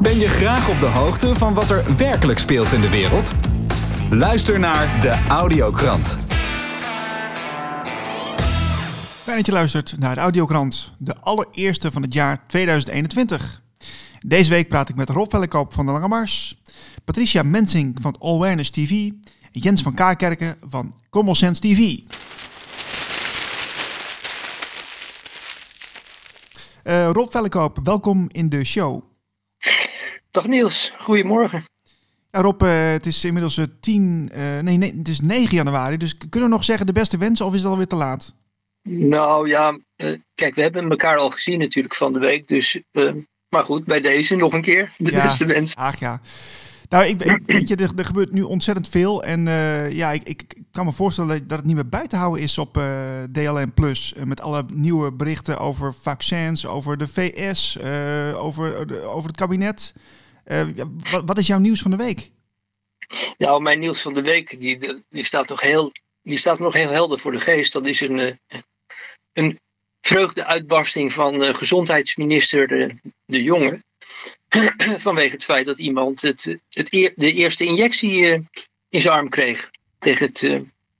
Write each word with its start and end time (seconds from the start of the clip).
Ben 0.00 0.18
je 0.18 0.28
graag 0.28 0.68
op 0.68 0.80
de 0.80 0.86
hoogte 0.86 1.34
van 1.34 1.54
wat 1.54 1.70
er 1.70 1.96
werkelijk 1.96 2.38
speelt 2.38 2.72
in 2.72 2.80
de 2.80 2.90
wereld? 2.90 3.32
Luister 4.10 4.58
naar 4.58 5.00
de 5.00 5.24
Audiokrant. 5.28 6.16
Fijn 9.22 9.36
dat 9.36 9.46
je 9.46 9.52
luistert 9.52 9.98
naar 9.98 10.14
de 10.14 10.20
Audiokrant, 10.20 10.94
de 10.98 11.16
allereerste 11.20 11.90
van 11.90 12.02
het 12.02 12.14
jaar 12.14 12.46
2021. 12.46 13.62
Deze 14.26 14.50
week 14.50 14.68
praat 14.68 14.88
ik 14.88 14.96
met 14.96 15.08
Rob 15.08 15.30
Vellekoop 15.30 15.72
van 15.72 15.86
de 15.86 15.92
Lange 15.92 16.08
Mars, 16.08 16.62
Patricia 17.04 17.42
Mensing 17.42 17.96
van 18.00 18.16
Awareness 18.20 18.70
TV 18.70 18.90
en 19.52 19.60
Jens 19.60 19.82
van 19.82 19.94
Kaarkerken 19.94 20.56
van 20.66 20.94
Common 21.10 21.34
Sense 21.34 21.60
TV. 21.60 21.98
Uh, 26.84 27.10
Rob 27.10 27.30
Vellekoop, 27.30 27.78
welkom 27.82 28.24
in 28.28 28.48
de 28.48 28.64
show. 28.64 29.02
Dag 30.36 30.46
Niels, 30.46 30.92
goedemorgen. 30.98 31.64
Ja, 32.30 32.40
Rob, 32.40 32.62
uh, 32.62 32.90
het 32.90 33.06
is 33.06 33.24
inmiddels 33.24 33.60
10, 33.80 34.30
uh, 34.34 34.60
nee, 34.60 34.76
nee, 34.76 34.94
het 34.98 35.08
is 35.08 35.20
9 35.20 35.56
januari, 35.56 35.96
dus 35.96 36.18
kunnen 36.18 36.48
we 36.48 36.54
nog 36.54 36.64
zeggen 36.64 36.86
de 36.86 36.92
beste 36.92 37.18
wensen 37.18 37.46
of 37.46 37.54
is 37.54 37.62
het 37.62 37.70
alweer 37.70 37.86
te 37.86 37.96
laat? 37.96 38.34
Nou 38.88 39.48
ja, 39.48 39.78
uh, 39.96 40.18
kijk, 40.34 40.54
we 40.54 40.62
hebben 40.62 40.90
elkaar 40.90 41.16
al 41.16 41.30
gezien 41.30 41.58
natuurlijk 41.58 41.94
van 41.94 42.12
de 42.12 42.18
week, 42.18 42.48
dus, 42.48 42.80
maar 43.48 43.64
goed, 43.64 43.84
bij 43.84 44.00
deze 44.00 44.36
nog 44.36 44.52
een 44.52 44.62
keer 44.62 44.92
de 44.98 45.10
ja, 45.10 45.22
beste 45.22 45.46
wensen. 45.46 45.80
Ach 45.80 45.98
ja. 45.98 46.20
Nou, 46.88 47.04
ik, 47.04 47.22
ik, 47.22 47.42
weet 47.46 47.68
je, 47.68 47.76
er, 47.76 47.92
er, 47.96 48.04
gebeurt 48.04 48.32
nu 48.32 48.42
ontzettend 48.42 48.88
veel. 48.88 49.22
En 49.22 49.44
ja, 49.90 50.12
ik, 50.12 50.22
ik, 50.22 50.54
kan 50.70 50.84
me 50.84 50.92
voorstellen 50.92 51.46
dat 51.46 51.58
het 51.58 51.66
niet 51.66 51.74
meer 51.74 51.88
bij 51.88 52.06
te 52.06 52.16
houden 52.16 52.42
is 52.42 52.58
op 52.58 52.76
uh, 52.76 52.84
DLN 53.32 53.72
Plus. 53.74 54.14
met 54.24 54.40
alle 54.40 54.64
nieuwe 54.72 55.12
berichten 55.12 55.58
over 55.58 55.94
vaccins, 55.94 56.66
over 56.66 56.98
de 56.98 57.06
VS, 57.06 57.78
over, 58.34 58.94
over 59.06 59.28
het 59.28 59.36
kabinet. 59.36 59.94
Uh, 60.46 60.84
wat, 61.10 61.22
wat, 61.24 61.38
is 61.38 61.46
jouw 61.46 61.58
nieuws 61.58 61.80
van 61.80 61.90
de 61.90 61.96
week? 61.96 62.30
Nou, 63.38 63.62
mijn 63.62 63.78
nieuws 63.78 64.02
van 64.02 64.14
de 64.14 64.22
week 64.22 64.60
die, 64.60 65.04
die, 65.08 65.24
staat, 65.24 65.48
nog 65.48 65.60
heel, 65.60 65.92
die 66.22 66.36
staat 66.36 66.58
nog 66.58 66.72
heel 66.72 66.88
helder 66.88 67.18
voor 67.18 67.32
de 67.32 67.40
geest. 67.40 67.72
Dat 67.72 67.86
is 67.86 68.00
een, 68.00 68.40
een 69.32 69.60
vreugdeuitbarsting 70.00 71.12
van 71.12 71.54
gezondheidsminister 71.54 72.68
De, 72.68 72.96
de 73.24 73.42
Jonge. 73.42 73.84
Vanwege 75.06 75.32
het 75.32 75.44
feit 75.44 75.66
dat 75.66 75.78
iemand 75.78 76.22
het, 76.22 76.58
het 76.68 76.92
eer, 76.92 77.12
de 77.16 77.32
eerste 77.32 77.64
injectie 77.64 78.46
in 78.88 79.00
zijn 79.00 79.14
arm 79.14 79.28
kreeg 79.28 79.70
tegen 79.98 80.26
het, 80.26 80.38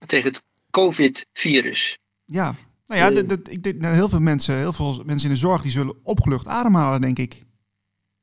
tegen 0.06 0.30
het 0.30 0.42
COVID-virus. 0.70 1.98
Ja, 2.24 2.54
nou 2.86 3.00
ja, 3.00 3.10
dat, 3.10 3.28
dat, 3.28 3.50
ik 3.50 3.62
denk, 3.62 3.80
nou, 3.80 3.94
heel 3.94 4.08
veel 4.08 4.20
mensen, 4.20 4.56
heel 4.56 4.72
veel 4.72 5.02
mensen 5.04 5.28
in 5.28 5.34
de 5.34 5.40
zorg, 5.40 5.62
die 5.62 5.70
zullen 5.70 5.96
opgelucht 6.02 6.46
ademhalen, 6.46 7.00
denk 7.00 7.18
ik. 7.18 7.45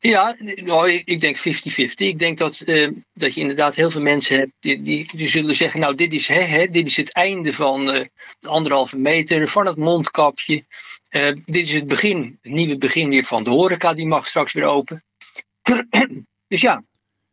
Ja, 0.05 0.35
nou, 0.55 0.91
ik, 0.91 1.01
ik 1.05 1.21
denk 1.21 1.37
50-50. 1.37 1.41
Ik 1.95 2.19
denk 2.19 2.37
dat, 2.37 2.63
uh, 2.65 2.91
dat 3.13 3.33
je 3.33 3.41
inderdaad 3.41 3.75
heel 3.75 3.91
veel 3.91 4.01
mensen 4.01 4.37
hebt 4.37 4.51
die, 4.59 4.81
die, 4.81 5.09
die 5.15 5.27
zullen 5.27 5.55
zeggen: 5.55 5.79
Nou, 5.79 5.95
dit 5.95 6.13
is, 6.13 6.27
hè, 6.27 6.41
hè, 6.41 6.67
dit 6.67 6.87
is 6.87 6.97
het 6.97 7.13
einde 7.13 7.53
van 7.53 7.95
uh, 7.95 8.05
de 8.39 8.47
anderhalve 8.47 8.97
meter, 8.97 9.47
van 9.47 9.65
het 9.65 9.77
mondkapje. 9.77 10.65
Uh, 11.09 11.35
dit 11.45 11.65
is 11.65 11.73
het 11.73 11.87
begin, 11.87 12.39
het 12.41 12.51
nieuwe 12.51 12.77
begin 12.77 13.09
weer 13.09 13.23
van 13.23 13.43
de 13.43 13.49
horeca, 13.49 13.93
die 13.93 14.07
mag 14.07 14.27
straks 14.27 14.53
weer 14.53 14.65
open. 14.65 15.03
dus 16.47 16.61
ja, 16.61 16.83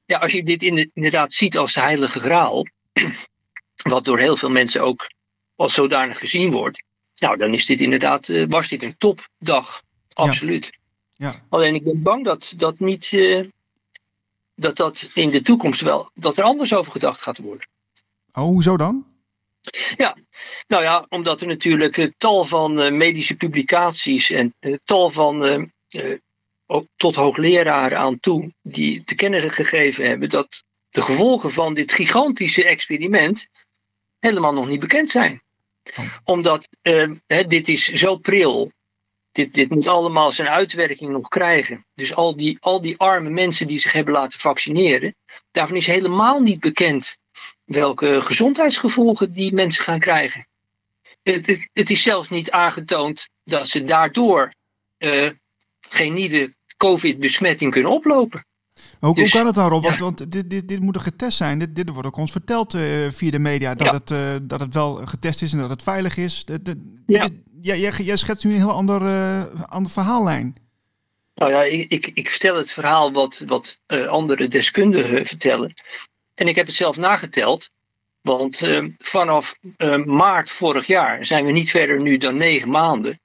ja, 0.04 0.18
als 0.18 0.32
je 0.32 0.42
dit 0.42 0.62
inderdaad 0.62 1.32
ziet 1.32 1.56
als 1.56 1.72
de 1.72 1.80
heilige 1.80 2.20
graal, 2.20 2.66
wat 3.92 4.04
door 4.04 4.18
heel 4.18 4.36
veel 4.36 4.50
mensen 4.50 4.82
ook 4.82 5.10
als 5.56 5.74
zodanig 5.74 6.18
gezien 6.18 6.50
wordt, 6.50 6.82
nou, 7.14 7.36
dan 7.36 7.54
is 7.54 7.66
dit 7.66 7.80
inderdaad, 7.80 8.46
was 8.48 8.68
dit 8.68 8.82
een 8.82 8.96
topdag. 8.98 9.82
Absoluut. 10.12 10.64
Ja. 10.72 10.79
Ja. 11.20 11.34
Alleen 11.48 11.74
ik 11.74 11.84
ben 11.84 12.02
bang 12.02 12.24
dat 12.24 12.54
dat 12.56 12.78
niet, 12.78 13.12
uh, 13.12 13.44
dat 14.54 14.76
dat 14.76 15.10
in 15.14 15.30
de 15.30 15.42
toekomst 15.42 15.80
wel, 15.80 16.10
dat 16.14 16.38
er 16.38 16.44
anders 16.44 16.74
over 16.74 16.92
gedacht 16.92 17.22
gaat 17.22 17.38
worden. 17.38 17.66
Oh, 18.32 18.42
hoezo 18.42 18.76
dan? 18.76 19.06
Ja, 19.96 20.16
nou 20.66 20.82
ja, 20.82 21.06
omdat 21.08 21.40
er 21.40 21.46
natuurlijk 21.46 21.96
uh, 21.96 22.10
tal 22.16 22.44
van 22.44 22.80
uh, 22.80 22.92
medische 22.92 23.36
publicaties 23.36 24.30
en 24.30 24.54
tal 24.84 25.10
van 25.10 25.70
ook 26.66 26.86
tot 26.96 27.14
hoogleraren 27.14 27.98
aan 27.98 28.20
toe 28.20 28.52
die 28.62 29.04
te 29.04 29.14
kennen 29.14 29.50
gegeven 29.50 30.08
hebben 30.08 30.28
dat 30.28 30.64
de 30.90 31.02
gevolgen 31.02 31.52
van 31.52 31.74
dit 31.74 31.92
gigantische 31.92 32.64
experiment 32.64 33.48
helemaal 34.18 34.52
nog 34.52 34.68
niet 34.68 34.80
bekend 34.80 35.10
zijn. 35.10 35.42
Oh. 35.98 36.04
Omdat 36.24 36.68
hè, 37.26 37.46
dit 37.46 37.68
is 37.68 37.84
zo 37.84 38.16
pril. 38.16 38.72
Dit, 39.32 39.54
dit 39.54 39.70
moet 39.70 39.88
allemaal 39.88 40.32
zijn 40.32 40.48
uitwerking 40.48 41.10
nog 41.10 41.28
krijgen. 41.28 41.84
Dus 41.94 42.14
al 42.14 42.36
die, 42.36 42.56
al 42.60 42.80
die 42.80 42.98
arme 42.98 43.30
mensen 43.30 43.66
die 43.66 43.78
zich 43.78 43.92
hebben 43.92 44.14
laten 44.14 44.40
vaccineren, 44.40 45.14
daarvan 45.50 45.76
is 45.76 45.86
helemaal 45.86 46.40
niet 46.40 46.60
bekend 46.60 47.16
welke 47.64 48.20
gezondheidsgevolgen 48.20 49.32
die 49.32 49.54
mensen 49.54 49.84
gaan 49.84 49.98
krijgen. 49.98 50.46
Het, 51.22 51.46
het, 51.46 51.68
het 51.72 51.90
is 51.90 52.02
zelfs 52.02 52.28
niet 52.28 52.50
aangetoond 52.50 53.28
dat 53.44 53.68
ze 53.68 53.84
daardoor 53.84 54.54
uh, 54.98 55.30
geen 55.80 56.14
nieuwe 56.14 56.54
COVID-besmetting 56.76 57.72
kunnen 57.72 57.90
oplopen. 57.90 58.44
Hoe, 59.00 59.14
dus, 59.14 59.30
hoe 59.30 59.38
kan 59.38 59.46
het 59.46 59.54
dan, 59.54 59.68
Rob? 59.68 59.82
Want, 59.82 59.98
ja. 59.98 60.04
want 60.04 60.32
dit, 60.32 60.50
dit, 60.50 60.68
dit 60.68 60.80
moet 60.80 60.94
er 60.94 61.00
getest 61.00 61.36
zijn. 61.36 61.58
Dit, 61.58 61.74
dit 61.74 61.88
wordt 61.88 62.06
ook 62.06 62.16
ons 62.16 62.32
verteld 62.32 62.74
uh, 62.74 63.10
via 63.10 63.30
de 63.30 63.38
media. 63.38 63.74
Dat, 63.74 63.86
ja. 63.86 63.92
het, 63.92 64.10
uh, 64.10 64.48
dat 64.48 64.60
het 64.60 64.74
wel 64.74 64.94
getest 64.94 65.42
is 65.42 65.52
en 65.52 65.58
dat 65.58 65.70
het 65.70 65.82
veilig 65.82 66.16
is. 66.16 66.44
De, 66.44 66.62
de, 66.62 67.02
ja. 67.06 67.28
Jij, 67.62 67.90
jij, 67.90 68.16
schetst 68.16 68.44
nu 68.44 68.52
een 68.52 68.58
heel 68.58 68.72
ander, 68.72 69.02
uh, 69.02 69.44
ander 69.68 69.92
verhaallijn. 69.92 70.56
Nou 71.34 71.50
ja, 71.50 71.62
ik, 71.62 72.10
ik, 72.14 72.30
vertel 72.30 72.56
het 72.56 72.70
verhaal 72.70 73.12
wat, 73.12 73.42
wat 73.46 73.80
andere 74.06 74.48
deskundigen 74.48 75.26
vertellen. 75.26 75.74
En 76.34 76.48
ik 76.48 76.56
heb 76.56 76.66
het 76.66 76.74
zelf 76.74 76.96
nageteld. 76.96 77.70
Want 78.20 78.68
vanaf 78.98 79.54
maart 80.04 80.50
vorig 80.50 80.86
jaar 80.86 81.26
zijn 81.26 81.44
we 81.44 81.52
niet 81.52 81.70
verder 81.70 82.00
nu 82.00 82.16
dan 82.16 82.36
negen 82.36 82.70
maanden. 82.70 83.20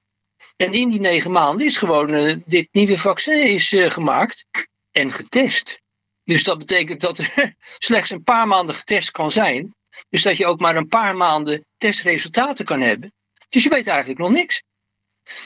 En 0.56 0.74
in 0.74 0.90
die 0.90 1.00
negen 1.00 1.32
maanden 1.32 1.66
is 1.66 1.78
gewoon 1.78 2.42
dit 2.46 2.68
nieuwe 2.72 2.98
vaccin 2.98 3.44
is 3.44 3.74
gemaakt 3.78 4.46
en 4.92 5.12
getest. 5.12 5.80
Dus 6.24 6.44
dat 6.44 6.58
betekent 6.58 7.02
dat 7.02 7.18
er 7.18 7.54
slechts 7.78 8.10
een 8.10 8.24
paar 8.24 8.48
maanden 8.48 8.76
getest 8.76 9.12
kan 9.12 9.32
zijn. 9.32 9.76
Dus 10.10 10.22
dat 10.22 10.38
je 10.38 10.46
ook 10.46 10.60
maar 10.60 10.76
een 10.76 10.88
paar 10.88 11.16
maanden 11.16 11.66
testresultaten 11.78 12.66
kan 12.66 12.82
hebben. 12.82 13.14
Dus 13.50 13.64
je 13.64 13.70
weet 13.70 13.88
eigenlijk 13.88 14.20
nog 14.20 14.32
niks. 14.32 14.64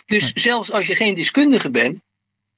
Dus 0.06 0.34
zelfs 0.34 0.72
als 0.72 0.88
je 0.88 0.96
geen 0.96 1.14
deskundige 1.14 1.70
bent, 1.70 2.02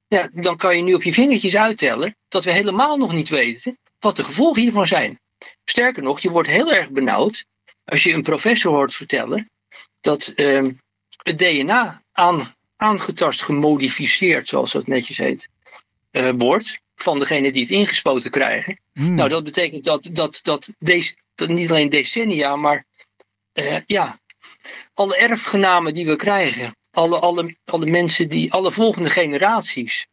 ja, 0.08 0.30
dan 0.32 0.56
kan 0.56 0.76
je 0.76 0.82
nu 0.82 0.94
op 0.94 1.02
je 1.02 1.12
vingertjes 1.12 1.56
uittellen 1.56 2.16
dat 2.28 2.44
we 2.44 2.52
helemaal 2.52 2.96
nog 2.96 3.12
niet 3.12 3.28
weten 3.28 3.78
wat 3.98 4.16
de 4.16 4.24
gevolgen 4.24 4.62
hiervan 4.62 4.86
zijn. 4.86 5.20
Sterker 5.64 6.02
nog, 6.02 6.20
je 6.20 6.30
wordt 6.30 6.48
heel 6.48 6.72
erg 6.72 6.90
benauwd 6.90 7.44
als 7.84 8.02
je 8.02 8.12
een 8.12 8.22
professor 8.22 8.72
hoort 8.72 8.94
vertellen 8.94 9.50
dat 10.00 10.32
uh, 10.36 10.68
het 11.22 11.38
DNA 11.38 12.02
aan, 12.12 12.54
aangetast, 12.76 13.42
gemodificeerd, 13.42 14.48
zoals 14.48 14.72
dat 14.72 14.86
netjes 14.86 15.18
heet, 15.18 15.48
uh, 16.12 16.30
wordt 16.36 16.80
van 16.94 17.18
degene 17.18 17.52
die 17.52 17.62
het 17.62 17.70
ingespoten 17.70 18.30
krijgen. 18.30 18.80
Hmm. 18.92 19.14
Nou, 19.14 19.28
dat 19.28 19.44
betekent 19.44 19.84
dat, 19.84 20.08
dat, 20.12 20.40
dat, 20.42 20.68
deze, 20.78 21.14
dat 21.34 21.48
niet 21.48 21.70
alleen 21.70 21.88
decennia, 21.88 22.56
maar 22.56 22.84
uh, 23.54 23.80
ja, 23.86 24.20
alle 24.94 25.16
erfgenamen 25.16 25.94
die 25.94 26.06
we 26.06 26.16
krijgen, 26.16 26.76
alle, 26.90 27.18
alle, 27.18 27.56
alle 27.64 27.86
mensen 27.86 28.28
die, 28.28 28.52
alle 28.52 28.72
volgende 28.72 29.10
generaties, 29.10 30.06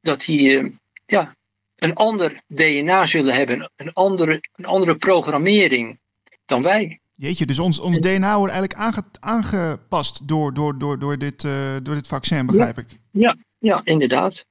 dat 0.00 0.24
die 0.24 0.50
uh, 0.50 0.70
ja, 1.06 1.36
een 1.76 1.94
ander 1.94 2.40
DNA 2.46 3.06
zullen 3.06 3.34
hebben, 3.34 3.70
een 3.76 3.92
andere, 3.92 4.40
een 4.54 4.64
andere 4.64 4.96
programmering 4.96 5.98
dan 6.44 6.62
wij. 6.62 7.00
Jeetje, 7.16 7.46
dus 7.46 7.58
ons, 7.58 7.78
ons 7.78 7.98
DNA 7.98 8.38
wordt 8.38 8.52
eigenlijk 8.52 8.80
aange, 8.80 9.04
aangepast 9.20 10.28
door, 10.28 10.54
door, 10.54 10.78
door, 10.78 10.98
door, 10.98 11.18
dit, 11.18 11.44
uh, 11.44 11.76
door 11.82 11.94
dit 11.94 12.06
vaccin, 12.06 12.46
begrijp 12.46 12.76
ja. 12.76 12.82
ik. 12.82 12.98
Ja, 13.10 13.36
ja, 13.58 13.80
inderdaad. 13.84 14.46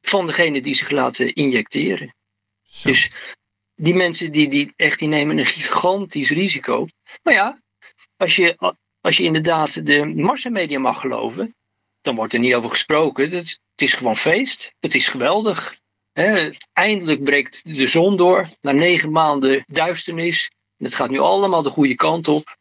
Van 0.00 0.26
degene 0.26 0.60
die 0.62 0.74
zich 0.74 0.90
laten 0.90 1.34
injecteren. 1.34 2.14
Zo. 2.62 2.88
Dus 2.88 3.10
die 3.74 3.94
mensen 3.94 4.32
die, 4.32 4.48
die 4.48 4.72
echt 4.76 4.98
die 4.98 5.08
nemen 5.08 5.38
een 5.38 5.46
gigantisch 5.46 6.30
risico. 6.30 6.86
Maar 7.22 7.34
ja, 7.34 7.60
als 8.16 8.36
je, 8.36 8.74
als 9.00 9.16
je 9.16 9.22
inderdaad 9.22 9.86
de 9.86 10.04
massamedia 10.04 10.78
mag 10.78 11.00
geloven, 11.00 11.54
dan 12.00 12.14
wordt 12.14 12.32
er 12.32 12.38
niet 12.38 12.54
over 12.54 12.70
gesproken. 12.70 13.30
Het, 13.30 13.60
het 13.70 13.82
is 13.82 13.94
gewoon 13.94 14.16
feest. 14.16 14.74
Het 14.80 14.94
is 14.94 15.08
geweldig. 15.08 15.76
He, 16.12 16.50
eindelijk 16.72 17.24
breekt 17.24 17.76
de 17.76 17.86
zon 17.86 18.16
door. 18.16 18.48
Na 18.60 18.72
negen 18.72 19.10
maanden 19.10 19.64
duisternis. 19.66 20.50
Het 20.76 20.94
gaat 20.94 21.10
nu 21.10 21.18
allemaal 21.18 21.62
de 21.62 21.70
goede 21.70 21.94
kant 21.94 22.28
op. 22.28 22.56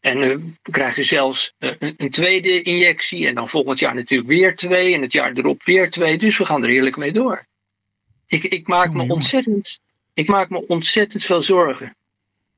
En 0.00 0.18
uh, 0.18 0.36
we 0.62 0.70
krijgen 0.70 1.04
zelfs 1.04 1.52
uh, 1.58 1.72
een, 1.78 1.94
een, 1.96 2.10
tweede 2.10 2.62
injectie. 2.62 3.26
En 3.26 3.34
dan 3.34 3.48
volgend 3.48 3.78
jaar 3.78 3.94
natuurlijk 3.94 4.28
weer 4.28 4.56
twee. 4.56 4.94
En 4.94 5.02
het 5.02 5.12
jaar 5.12 5.32
erop 5.32 5.62
weer 5.62 5.90
twee. 5.90 6.18
Dus 6.18 6.38
we 6.38 6.44
gaan 6.44 6.62
er 6.62 6.68
heerlijk 6.68 6.96
mee 6.96 7.12
door. 7.12 7.46
Ik, 8.26 8.44
ik, 8.44 8.66
maak, 8.66 8.92
me 8.92 9.12
ontzettend, 9.12 9.78
ik 10.14 10.28
maak 10.28 10.50
me 10.50 10.66
ontzettend 10.66 11.24
veel 11.24 11.42
zorgen. 11.42 11.96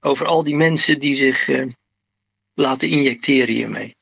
Over 0.01 0.27
al 0.27 0.43
die 0.43 0.57
mensen 0.57 0.99
die 0.99 1.15
zich 1.15 1.49
uh, 1.49 1.67
laten 2.57 2.89
injecteren 2.89 3.55
hiermee. 3.55 3.95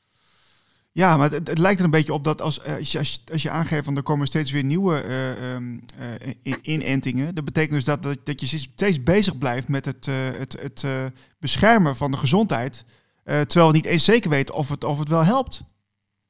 Ja, 0.91 1.17
maar 1.17 1.31
het, 1.31 1.47
het, 1.47 1.57
lijkt 1.57 1.79
er 1.79 1.85
een 1.85 1.91
beetje 1.91 2.13
op 2.13 2.23
dat 2.23 2.41
als, 2.41 2.59
eh, 2.59 2.75
als, 2.75 2.91
je, 2.91 2.99
als 3.31 3.41
je 3.41 3.49
aangeeft 3.49 3.85
van 3.85 3.95
er 3.95 4.03
komen 4.03 4.27
steeds 4.27 4.51
weer 4.51 4.63
nieuwe 4.63 5.03
uh, 6.43 6.53
inentingen. 6.61 7.35
Dat 7.35 7.45
betekent 7.45 7.73
dus 7.73 7.83
dat, 7.83 8.03
dat, 8.03 8.25
dat 8.25 8.39
je 8.39 8.57
steeds 8.57 9.03
bezig 9.03 9.37
blijft 9.37 9.67
met 9.67 9.85
het, 9.85 10.05
het, 10.37 10.57
het 10.61 10.83
beschermen 11.39 11.95
van 11.95 12.11
de 12.11 12.17
gezondheid. 12.17 12.85
terwijl 13.23 13.67
we 13.67 13.73
niet 13.73 13.85
eens 13.85 14.03
zeker 14.03 14.29
weten 14.29 14.55
of 14.55 14.69
het, 14.69 14.83
of 14.83 14.99
het 14.99 15.09
wel 15.09 15.23
helpt. 15.23 15.63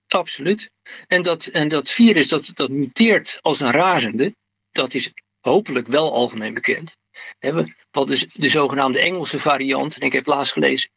Absoluut. 0.07 0.71
En 1.07 1.21
dat, 1.21 1.45
en 1.45 1.67
dat 1.69 1.89
virus 1.89 2.27
dat, 2.27 2.51
dat 2.53 2.69
muteert 2.69 3.39
als 3.41 3.59
een 3.59 3.71
razende, 3.71 4.35
dat 4.71 4.93
is 4.93 5.11
hopelijk 5.39 5.87
wel 5.87 6.13
algemeen 6.13 6.53
bekend. 6.53 6.97
Wat 7.91 8.09
is 8.09 8.25
de 8.33 8.47
zogenaamde 8.47 8.99
Engelse 8.99 9.39
variant, 9.39 9.97
en 9.97 10.05
ik 10.05 10.13
heb 10.13 10.25
laatst 10.25 10.53
gelezen, 10.53 10.89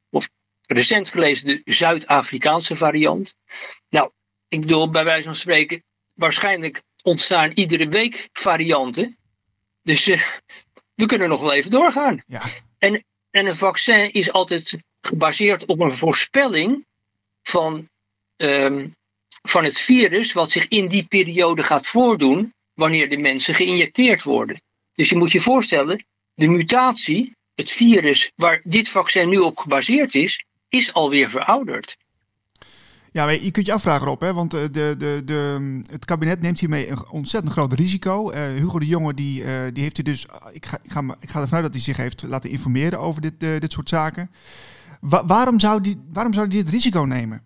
recent 0.72 1.08
gelezen 1.08 1.46
de 1.46 1.62
Zuid-Afrikaanse 1.64 2.76
variant. 2.76 3.36
Nou, 3.88 4.10
ik 4.48 4.60
bedoel, 4.60 4.90
bij 4.90 5.04
wijze 5.04 5.22
van 5.22 5.34
spreken, 5.34 5.82
waarschijnlijk 6.12 6.82
ontstaan 7.02 7.50
iedere 7.54 7.88
week 7.88 8.28
varianten. 8.32 9.16
Dus 9.82 10.08
uh, 10.08 10.22
we 10.94 11.06
kunnen 11.06 11.28
nog 11.28 11.40
wel 11.40 11.52
even 11.52 11.70
doorgaan. 11.70 12.22
Ja. 12.26 12.42
En, 12.78 13.04
en 13.30 13.46
een 13.46 13.56
vaccin 13.56 14.12
is 14.12 14.32
altijd 14.32 14.76
gebaseerd 15.00 15.64
op 15.64 15.80
een 15.80 15.94
voorspelling 15.94 16.86
van, 17.42 17.88
um, 18.36 18.94
van 19.42 19.64
het 19.64 19.80
virus, 19.80 20.32
wat 20.32 20.50
zich 20.50 20.68
in 20.68 20.88
die 20.88 21.06
periode 21.06 21.62
gaat 21.62 21.86
voordoen 21.86 22.54
wanneer 22.74 23.10
de 23.10 23.18
mensen 23.18 23.54
geïnjecteerd 23.54 24.22
worden. 24.22 24.60
Dus 24.92 25.08
je 25.08 25.16
moet 25.16 25.32
je 25.32 25.40
voorstellen, 25.40 26.06
de 26.34 26.46
mutatie, 26.48 27.36
het 27.54 27.72
virus 27.72 28.32
waar 28.34 28.60
dit 28.64 28.88
vaccin 28.88 29.28
nu 29.28 29.38
op 29.38 29.58
gebaseerd 29.58 30.14
is, 30.14 30.44
is 30.68 30.92
alweer 30.92 31.30
verouderd. 31.30 31.96
Ja, 33.12 33.30
je 33.30 33.50
kunt 33.50 33.66
je 33.66 33.72
afvragen 33.72 34.08
op, 34.08 34.20
hè? 34.20 34.32
want 34.32 34.54
eh, 34.54 34.60
de, 34.70 34.94
de, 34.98 35.22
de, 35.24 35.80
het 35.90 36.04
kabinet 36.04 36.40
neemt 36.40 36.60
hiermee 36.60 36.88
een 36.88 37.08
ontzettend 37.08 37.52
groot 37.52 37.72
risico. 37.72 38.32
Uh, 38.32 38.44
Hugo 38.44 38.78
de 38.78 38.86
Jonge 38.86 39.14
die, 39.14 39.42
uh, 39.42 39.60
die 39.72 39.82
heeft 39.82 39.96
hij 39.96 40.04
dus, 40.04 40.26
ik 40.52 40.66
ga, 40.66 40.78
ik, 40.82 40.90
ga, 40.90 41.16
ik 41.20 41.30
ga 41.30 41.40
ervan 41.40 41.56
uit 41.56 41.64
dat 41.64 41.74
hij 41.74 41.82
zich 41.82 41.96
heeft 41.96 42.22
laten 42.22 42.50
informeren 42.50 42.98
over 42.98 43.20
dit, 43.22 43.42
uh, 43.42 43.60
dit 43.60 43.72
soort 43.72 43.88
zaken. 43.88 44.30
Wa 45.00 45.26
waarom, 45.26 45.60
zou 45.60 45.80
die, 45.80 46.00
waarom 46.12 46.32
zou 46.32 46.46
hij 46.46 46.56
dit 46.56 46.68
risico 46.68 47.00
nemen? 47.00 47.42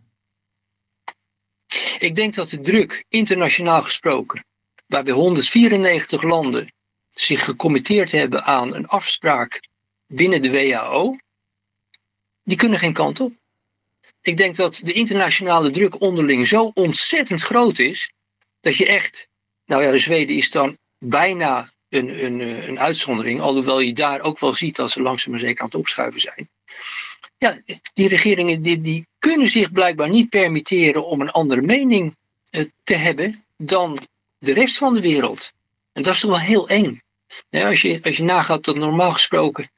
Ik 1.99 2.15
denk 2.15 2.35
dat 2.35 2.51
de 2.51 2.61
druk, 2.61 3.05
internationaal 3.09 3.83
gesproken, 3.83 4.45
waarbij 4.87 5.15
194 5.15 6.23
landen 6.23 6.73
zich 7.09 7.45
gecommitteerd 7.45 8.13
hebben 8.13 8.45
aan 8.45 8.75
een 8.75 8.87
afspraak 8.87 9.69
binnen 10.07 10.43
de 10.43 10.51
WHO, 10.51 11.17
die 12.45 12.57
kunnen 12.57 12.79
geen 12.79 12.93
kant 12.93 13.21
op. 13.21 13.33
Ik 14.21 14.37
denk 14.37 14.57
dat 14.57 14.81
de 14.85 14.93
internationale 14.93 15.71
druk 15.71 16.01
onderling 16.01 16.47
zo 16.47 16.71
ontzettend 16.75 17.43
groot 17.43 17.79
is, 17.79 18.13
dat 18.61 18.77
je 18.77 18.87
echt, 18.87 19.29
nou 19.67 19.83
ja, 19.83 19.91
de 19.91 19.99
Zweden 19.99 20.37
is 20.37 20.51
dan 20.51 20.79
bijna 20.99 21.71
een, 21.89 22.25
een, 22.25 22.41
een 22.69 22.79
uitzondering, 22.79 23.41
alhoewel 23.41 23.81
je 23.81 23.93
daar 23.93 24.21
ook 24.21 24.39
wel 24.39 24.55
ziet 24.55 24.77
dat 24.77 24.91
ze 24.91 25.03
langzaam 25.03 25.31
maar 25.31 25.41
zeker 25.41 25.61
aan 25.61 25.67
het 25.67 25.75
opschuiven 25.75 26.21
zijn. 26.21 26.49
Ja, 27.39 27.61
die 27.95 28.09
regeringen 28.09 28.63
die, 28.63 28.81
die 28.81 29.07
kunnen 29.19 29.49
zich 29.49 29.73
blijkbaar 29.73 30.09
niet 30.09 30.29
permitteren 30.29 31.07
om 31.07 31.21
een 31.21 31.31
andere 31.31 31.61
mening 31.61 32.17
eh, 32.51 32.65
te 32.85 32.95
hebben 32.95 33.45
dan 33.57 33.99
de 34.39 34.53
rest 34.53 34.77
van 34.77 34.95
de 34.95 35.01
wereld. 35.01 35.53
En 35.93 36.03
dat 36.03 36.15
is 36.15 36.21
toch 36.21 36.31
wel 36.31 36.41
heel 36.41 36.69
eng. 36.69 37.01
als, 37.51 37.83
je, 37.83 38.01
als 38.03 38.17
je 38.17 38.23
nagaat 38.23 38.65
dat 38.65 38.77
normaal 38.77 39.13
gesproken 39.13 39.71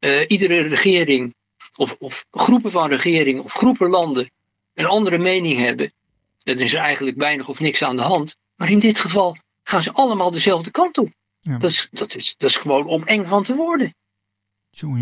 uh, 0.00 0.24
iedere 0.28 0.60
regering 0.60 1.34
of, 1.76 1.96
of 1.98 2.26
groepen 2.30 2.70
van 2.70 2.88
regeringen 2.88 3.44
of 3.44 3.52
groepen 3.52 3.90
landen 3.90 4.30
een 4.74 4.86
andere 4.86 5.18
mening 5.18 5.58
hebben, 5.58 5.92
dan 6.38 6.58
is 6.58 6.74
er 6.74 6.80
eigenlijk 6.80 7.16
weinig 7.16 7.48
of 7.48 7.60
niks 7.60 7.82
aan 7.82 7.96
de 7.96 8.02
hand. 8.02 8.36
Maar 8.56 8.70
in 8.70 8.78
dit 8.78 8.98
geval 8.98 9.36
gaan 9.62 9.82
ze 9.82 9.92
allemaal 9.92 10.30
dezelfde 10.30 10.70
kant 10.70 10.98
op. 10.98 11.08
Ja. 11.40 11.58
Dat, 11.58 11.70
is, 11.70 11.88
dat, 11.90 12.14
is, 12.14 12.34
dat 12.36 12.50
is 12.50 12.56
gewoon 12.56 12.86
om 12.86 13.04
eng 13.04 13.24
van 13.24 13.42
te 13.42 13.54
worden. 13.54 13.94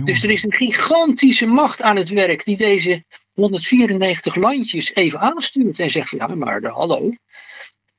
Dus 0.05 0.23
er 0.23 0.31
is 0.31 0.43
een 0.43 0.55
gigantische 0.55 1.47
macht 1.47 1.83
aan 1.83 1.97
het 1.97 2.09
werk 2.09 2.45
die 2.45 2.57
deze 2.57 3.05
194 3.33 4.35
landjes 4.35 4.95
even 4.95 5.21
aanstuurt 5.21 5.79
en 5.79 5.91
zegt: 5.91 6.11
ja, 6.11 6.27
maar 6.27 6.61
de, 6.61 6.69
hallo, 6.69 7.13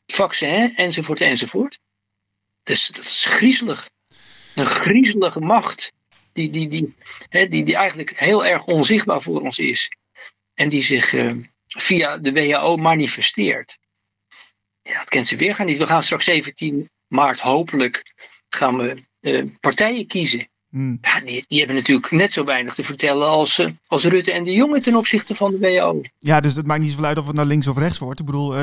vaccin 0.05 0.75
enzovoort 0.75 1.21
enzovoort. 1.21 1.79
Dus 2.63 2.87
dat 2.87 3.03
is 3.03 3.25
griezelig. 3.25 3.89
Een 4.55 4.65
griezelige 4.65 5.39
macht 5.39 5.91
die, 6.33 6.49
die, 6.49 6.67
die, 6.67 6.95
hè, 7.29 7.47
die, 7.47 7.65
die 7.65 7.75
eigenlijk 7.75 8.19
heel 8.19 8.45
erg 8.45 8.65
onzichtbaar 8.65 9.21
voor 9.21 9.41
ons 9.41 9.59
is. 9.59 9.91
En 10.53 10.69
die 10.69 10.81
zich 10.81 11.13
uh, 11.13 11.33
via 11.67 12.17
de 12.17 12.33
WHO 12.33 12.77
manifesteert. 12.77 13.77
Ja, 14.81 14.97
dat 14.97 15.09
kent 15.09 15.27
ze 15.27 15.35
weer 15.35 15.55
gaan 15.55 15.65
niet. 15.65 15.77
We 15.77 15.87
gaan 15.87 16.03
straks 16.03 16.25
17 16.25 16.89
maart 17.07 17.39
hopelijk 17.39 18.13
gaan 18.49 18.77
we 18.77 19.03
uh, 19.21 19.45
partijen 19.59 20.07
kiezen. 20.07 20.47
Hmm. 20.69 20.97
Ja, 21.01 21.19
die, 21.19 21.45
die, 21.47 21.57
hebben 21.57 21.75
natuurlijk 21.75 22.11
net 22.11 22.33
zo 22.33 22.43
weinig 22.43 22.73
te 22.73 22.83
vertellen 22.83 23.27
als, 23.27 23.59
uh, 23.59 23.69
als 23.87 24.03
Rutte 24.03 24.31
en 24.31 24.43
de 24.43 24.51
Jonge 24.51 24.81
ten 24.81 24.95
opzichte 24.95 25.35
van 25.35 25.51
de 25.51 25.59
WHO. 25.59 26.01
Ja, 26.19 26.39
dus 26.39 26.55
het 26.55 26.65
maakt 26.65 26.81
niet 26.81 26.89
zoveel 26.89 27.05
uit 27.05 27.17
of 27.17 27.27
het 27.27 27.35
naar 27.35 27.45
links 27.45 27.67
of 27.67 27.77
rechts 27.77 27.97
wordt. 27.97 28.19
Ik 28.19 28.25
bedoel, 28.25 28.55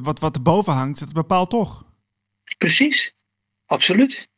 wat, 0.00 0.20
wat 0.20 0.36
erboven 0.36 0.72
hangt, 0.72 0.98
dat 0.98 1.12
bepaalt 1.12 1.50
toch? 1.50 1.84
Precies, 2.58 3.14
absoluut. 3.66 4.28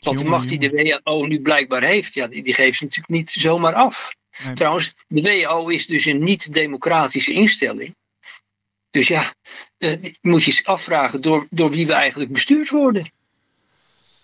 Want 0.00 0.18
de 0.18 0.24
macht 0.24 0.48
die 0.48 0.58
de 0.58 0.70
WHO 0.70 1.26
nu 1.26 1.40
blijkbaar 1.40 1.82
heeft, 1.82 2.14
ja, 2.14 2.26
die, 2.26 2.42
die 2.42 2.54
geeft 2.54 2.78
ze 2.78 2.84
natuurlijk 2.84 3.12
niet 3.12 3.30
zomaar 3.30 3.74
af. 3.74 4.14
Trouwens, 4.54 4.94
de 5.08 5.22
WHO 5.22 5.68
is 5.68 5.86
dus 5.86 6.04
een 6.04 6.22
niet-democratische 6.22 7.32
instelling. 7.32 7.94
Dus 8.90 9.08
ja, 9.08 9.34
uh, 9.78 10.12
moet 10.20 10.44
je 10.44 10.50
eens 10.50 10.64
afvragen 10.64 11.22
door, 11.22 11.46
door 11.50 11.70
wie 11.70 11.86
we 11.86 11.92
eigenlijk 11.92 12.32
bestuurd 12.32 12.70
worden. 12.70 13.10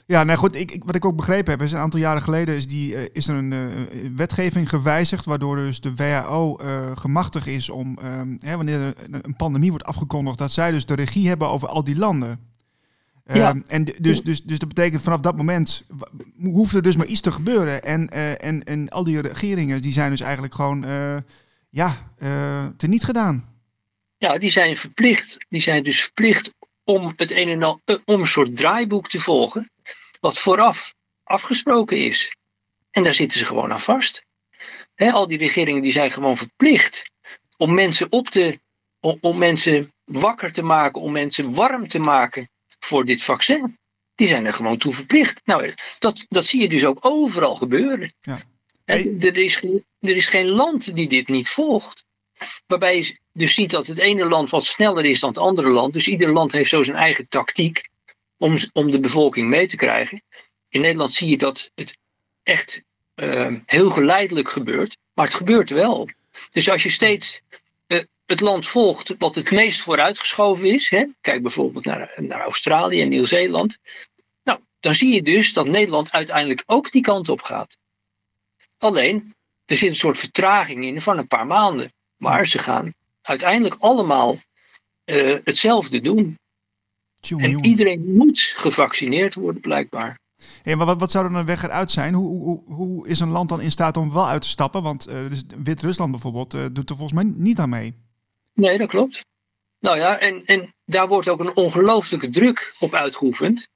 Ja, 0.06 0.24
nou 0.24 0.38
goed, 0.38 0.54
ik, 0.54 0.82
wat 0.84 0.94
ik 0.94 1.04
ook 1.04 1.16
begrepen 1.16 1.50
heb, 1.50 1.62
is 1.62 1.72
een 1.72 1.78
aantal 1.78 2.00
jaren 2.00 2.22
geleden 2.22 2.54
is, 2.54 2.66
die, 2.66 2.94
uh, 2.94 3.02
is 3.12 3.28
er 3.28 3.34
een 3.34 3.52
uh, 3.52 3.66
wetgeving 4.16 4.68
gewijzigd, 4.68 5.24
waardoor 5.24 5.56
dus 5.56 5.80
de 5.80 5.94
WHO 5.94 6.58
uh, 6.62 6.90
gemachtig 6.94 7.46
is 7.46 7.70
om, 7.70 7.98
ehm, 7.98 8.36
hè, 8.38 8.56
wanneer 8.56 8.80
er 8.80 8.94
een 9.22 9.36
pandemie 9.36 9.70
wordt 9.70 9.84
afgekondigd, 9.84 10.38
dat 10.38 10.52
zij 10.52 10.70
dus 10.70 10.86
de 10.86 10.94
regie 10.94 11.28
hebben 11.28 11.48
over 11.48 11.68
al 11.68 11.84
die 11.84 11.96
landen. 11.96 12.54
Ja. 13.34 13.48
Ehm, 13.48 13.60
en 13.66 13.84
dus, 13.84 14.22
dus, 14.22 14.42
dus 14.42 14.58
dat 14.58 14.68
betekent 14.68 15.02
vanaf 15.02 15.20
dat 15.20 15.36
moment 15.36 15.86
hoeft 16.40 16.74
er 16.74 16.82
dus 16.82 16.96
maar 16.96 17.06
iets 17.06 17.20
te 17.20 17.32
gebeuren. 17.32 17.82
En, 17.82 18.10
uh, 18.12 18.44
en, 18.44 18.64
en 18.64 18.88
al 18.88 19.04
die 19.04 19.20
regeringen 19.20 19.82
die 19.82 19.92
zijn 19.92 20.10
dus 20.10 20.20
eigenlijk 20.20 20.54
gewoon 20.54 20.88
uh, 20.88 21.16
ja, 21.70 22.12
uh, 22.18 22.66
teniet 22.76 23.04
gedaan. 23.04 23.54
Ja, 24.18 24.38
die 24.38 24.50
zijn 24.50 24.76
verplicht. 24.76 25.38
Die 25.48 25.60
zijn 25.60 25.82
dus 25.82 26.02
verplicht 26.02 26.54
om 26.84 27.12
het 27.16 27.30
een 27.30 27.48
en 27.48 27.62
al, 27.62 27.80
om 28.04 28.20
een 28.20 28.26
soort 28.26 28.56
draaiboek 28.56 29.08
te 29.08 29.20
volgen. 29.20 29.70
Wat 30.20 30.38
vooraf 30.38 30.94
afgesproken 31.24 32.04
is. 32.04 32.36
En 32.90 33.02
daar 33.02 33.14
zitten 33.14 33.38
ze 33.38 33.44
gewoon 33.44 33.72
aan 33.72 33.80
vast. 33.80 34.24
He, 34.94 35.12
al 35.12 35.26
die 35.26 35.38
regeringen 35.38 35.82
die 35.82 35.92
zijn 35.92 36.10
gewoon 36.10 36.36
verplicht 36.36 37.10
om 37.56 37.74
mensen 37.74 38.12
op 38.12 38.28
te, 38.28 38.60
om, 39.00 39.18
om 39.20 39.38
mensen 39.38 39.92
wakker 40.04 40.52
te 40.52 40.62
maken, 40.62 41.00
om 41.00 41.12
mensen 41.12 41.54
warm 41.54 41.88
te 41.88 41.98
maken 41.98 42.48
voor 42.78 43.04
dit 43.04 43.22
vaccin. 43.22 43.78
Die 44.14 44.26
zijn 44.26 44.46
er 44.46 44.52
gewoon 44.52 44.78
toe 44.78 44.92
verplicht. 44.92 45.40
Nou, 45.44 45.74
dat, 45.98 46.26
dat 46.28 46.44
zie 46.44 46.60
je 46.60 46.68
dus 46.68 46.84
ook 46.84 46.98
overal 47.00 47.56
gebeuren. 47.56 48.14
Ja. 48.20 48.38
Er, 48.84 49.36
is 49.36 49.56
geen, 49.56 49.84
er 50.00 50.16
is 50.16 50.26
geen 50.26 50.48
land 50.48 50.94
die 50.94 51.08
dit 51.08 51.28
niet 51.28 51.48
volgt. 51.48 52.04
Waarbij 52.66 52.96
je 52.96 53.18
dus 53.32 53.54
ziet 53.54 53.70
dat 53.70 53.86
het 53.86 53.98
ene 53.98 54.24
land 54.24 54.50
wat 54.50 54.64
sneller 54.64 55.04
is 55.04 55.20
dan 55.20 55.28
het 55.28 55.38
andere 55.38 55.68
land. 55.68 55.92
Dus 55.92 56.08
ieder 56.08 56.32
land 56.32 56.52
heeft 56.52 56.70
zo 56.70 56.82
zijn 56.82 56.96
eigen 56.96 57.28
tactiek 57.28 57.88
om, 58.36 58.56
om 58.72 58.90
de 58.90 59.00
bevolking 59.00 59.48
mee 59.48 59.66
te 59.66 59.76
krijgen. 59.76 60.22
In 60.68 60.80
Nederland 60.80 61.12
zie 61.12 61.28
je 61.28 61.38
dat 61.38 61.70
het 61.74 61.98
echt 62.42 62.84
uh, 63.14 63.54
heel 63.66 63.90
geleidelijk 63.90 64.48
gebeurt. 64.48 64.96
Maar 65.14 65.24
het 65.24 65.34
gebeurt 65.34 65.70
wel. 65.70 66.08
Dus 66.50 66.70
als 66.70 66.82
je 66.82 66.90
steeds 66.90 67.42
het 68.26 68.40
land 68.40 68.66
volgt 68.66 69.14
wat 69.18 69.34
het 69.34 69.50
meest 69.50 69.82
vooruitgeschoven 69.82 70.74
is. 70.74 70.90
Hè? 70.90 71.04
Kijk 71.20 71.42
bijvoorbeeld 71.42 71.84
naar, 71.84 72.14
naar 72.16 72.40
Australië 72.40 73.00
en 73.00 73.08
Nieuw-Zeeland. 73.08 73.78
Nou, 74.42 74.60
dan 74.80 74.94
zie 74.94 75.14
je 75.14 75.22
dus 75.22 75.52
dat 75.52 75.66
Nederland 75.66 76.12
uiteindelijk 76.12 76.62
ook 76.66 76.90
die 76.90 77.02
kant 77.02 77.28
op 77.28 77.42
gaat. 77.42 77.78
Alleen, 78.78 79.34
er 79.64 79.76
zit 79.76 79.88
een 79.88 79.94
soort 79.94 80.18
vertraging 80.18 80.84
in 80.84 81.02
van 81.02 81.18
een 81.18 81.26
paar 81.26 81.46
maanden. 81.46 81.92
Maar 82.16 82.46
ze 82.46 82.58
gaan 82.58 82.94
uiteindelijk 83.22 83.76
allemaal 83.78 84.38
uh, 85.04 85.38
hetzelfde 85.44 86.00
doen. 86.00 86.38
en 87.36 87.64
iedereen 87.64 88.14
moet 88.14 88.40
gevaccineerd 88.40 89.34
worden, 89.34 89.60
blijkbaar. 89.60 90.18
Hey, 90.62 90.76
maar 90.76 90.86
wat, 90.86 91.00
wat 91.00 91.10
zou 91.10 91.26
er 91.26 91.34
een 91.34 91.46
weg 91.46 91.62
eruit 91.62 91.90
zijn? 91.90 92.14
Hoe, 92.14 92.42
hoe, 92.42 92.74
hoe 92.74 93.08
is 93.08 93.20
een 93.20 93.28
land 93.28 93.48
dan 93.48 93.60
in 93.60 93.70
staat 93.70 93.96
om 93.96 94.12
wel 94.12 94.28
uit 94.28 94.42
te 94.42 94.48
stappen? 94.48 94.82
Want 94.82 95.08
uh, 95.08 95.28
dus 95.28 95.42
Wit-Rusland 95.62 96.10
bijvoorbeeld 96.10 96.54
uh, 96.54 96.64
doet 96.72 96.90
er 96.90 96.96
volgens 96.96 97.22
mij 97.22 97.32
niet 97.36 97.58
aan 97.58 97.68
mee. 97.68 98.05
Nee, 98.56 98.78
dat 98.78 98.88
klopt. 98.88 99.24
Nou 99.80 99.96
ja, 99.98 100.18
en, 100.18 100.44
en 100.44 100.74
daar 100.84 101.08
wordt 101.08 101.28
ook 101.28 101.40
een 101.40 101.56
ongelooflijke 101.56 102.30
druk 102.30 102.74
op 102.78 102.94
uitgeoefend. 102.94 103.68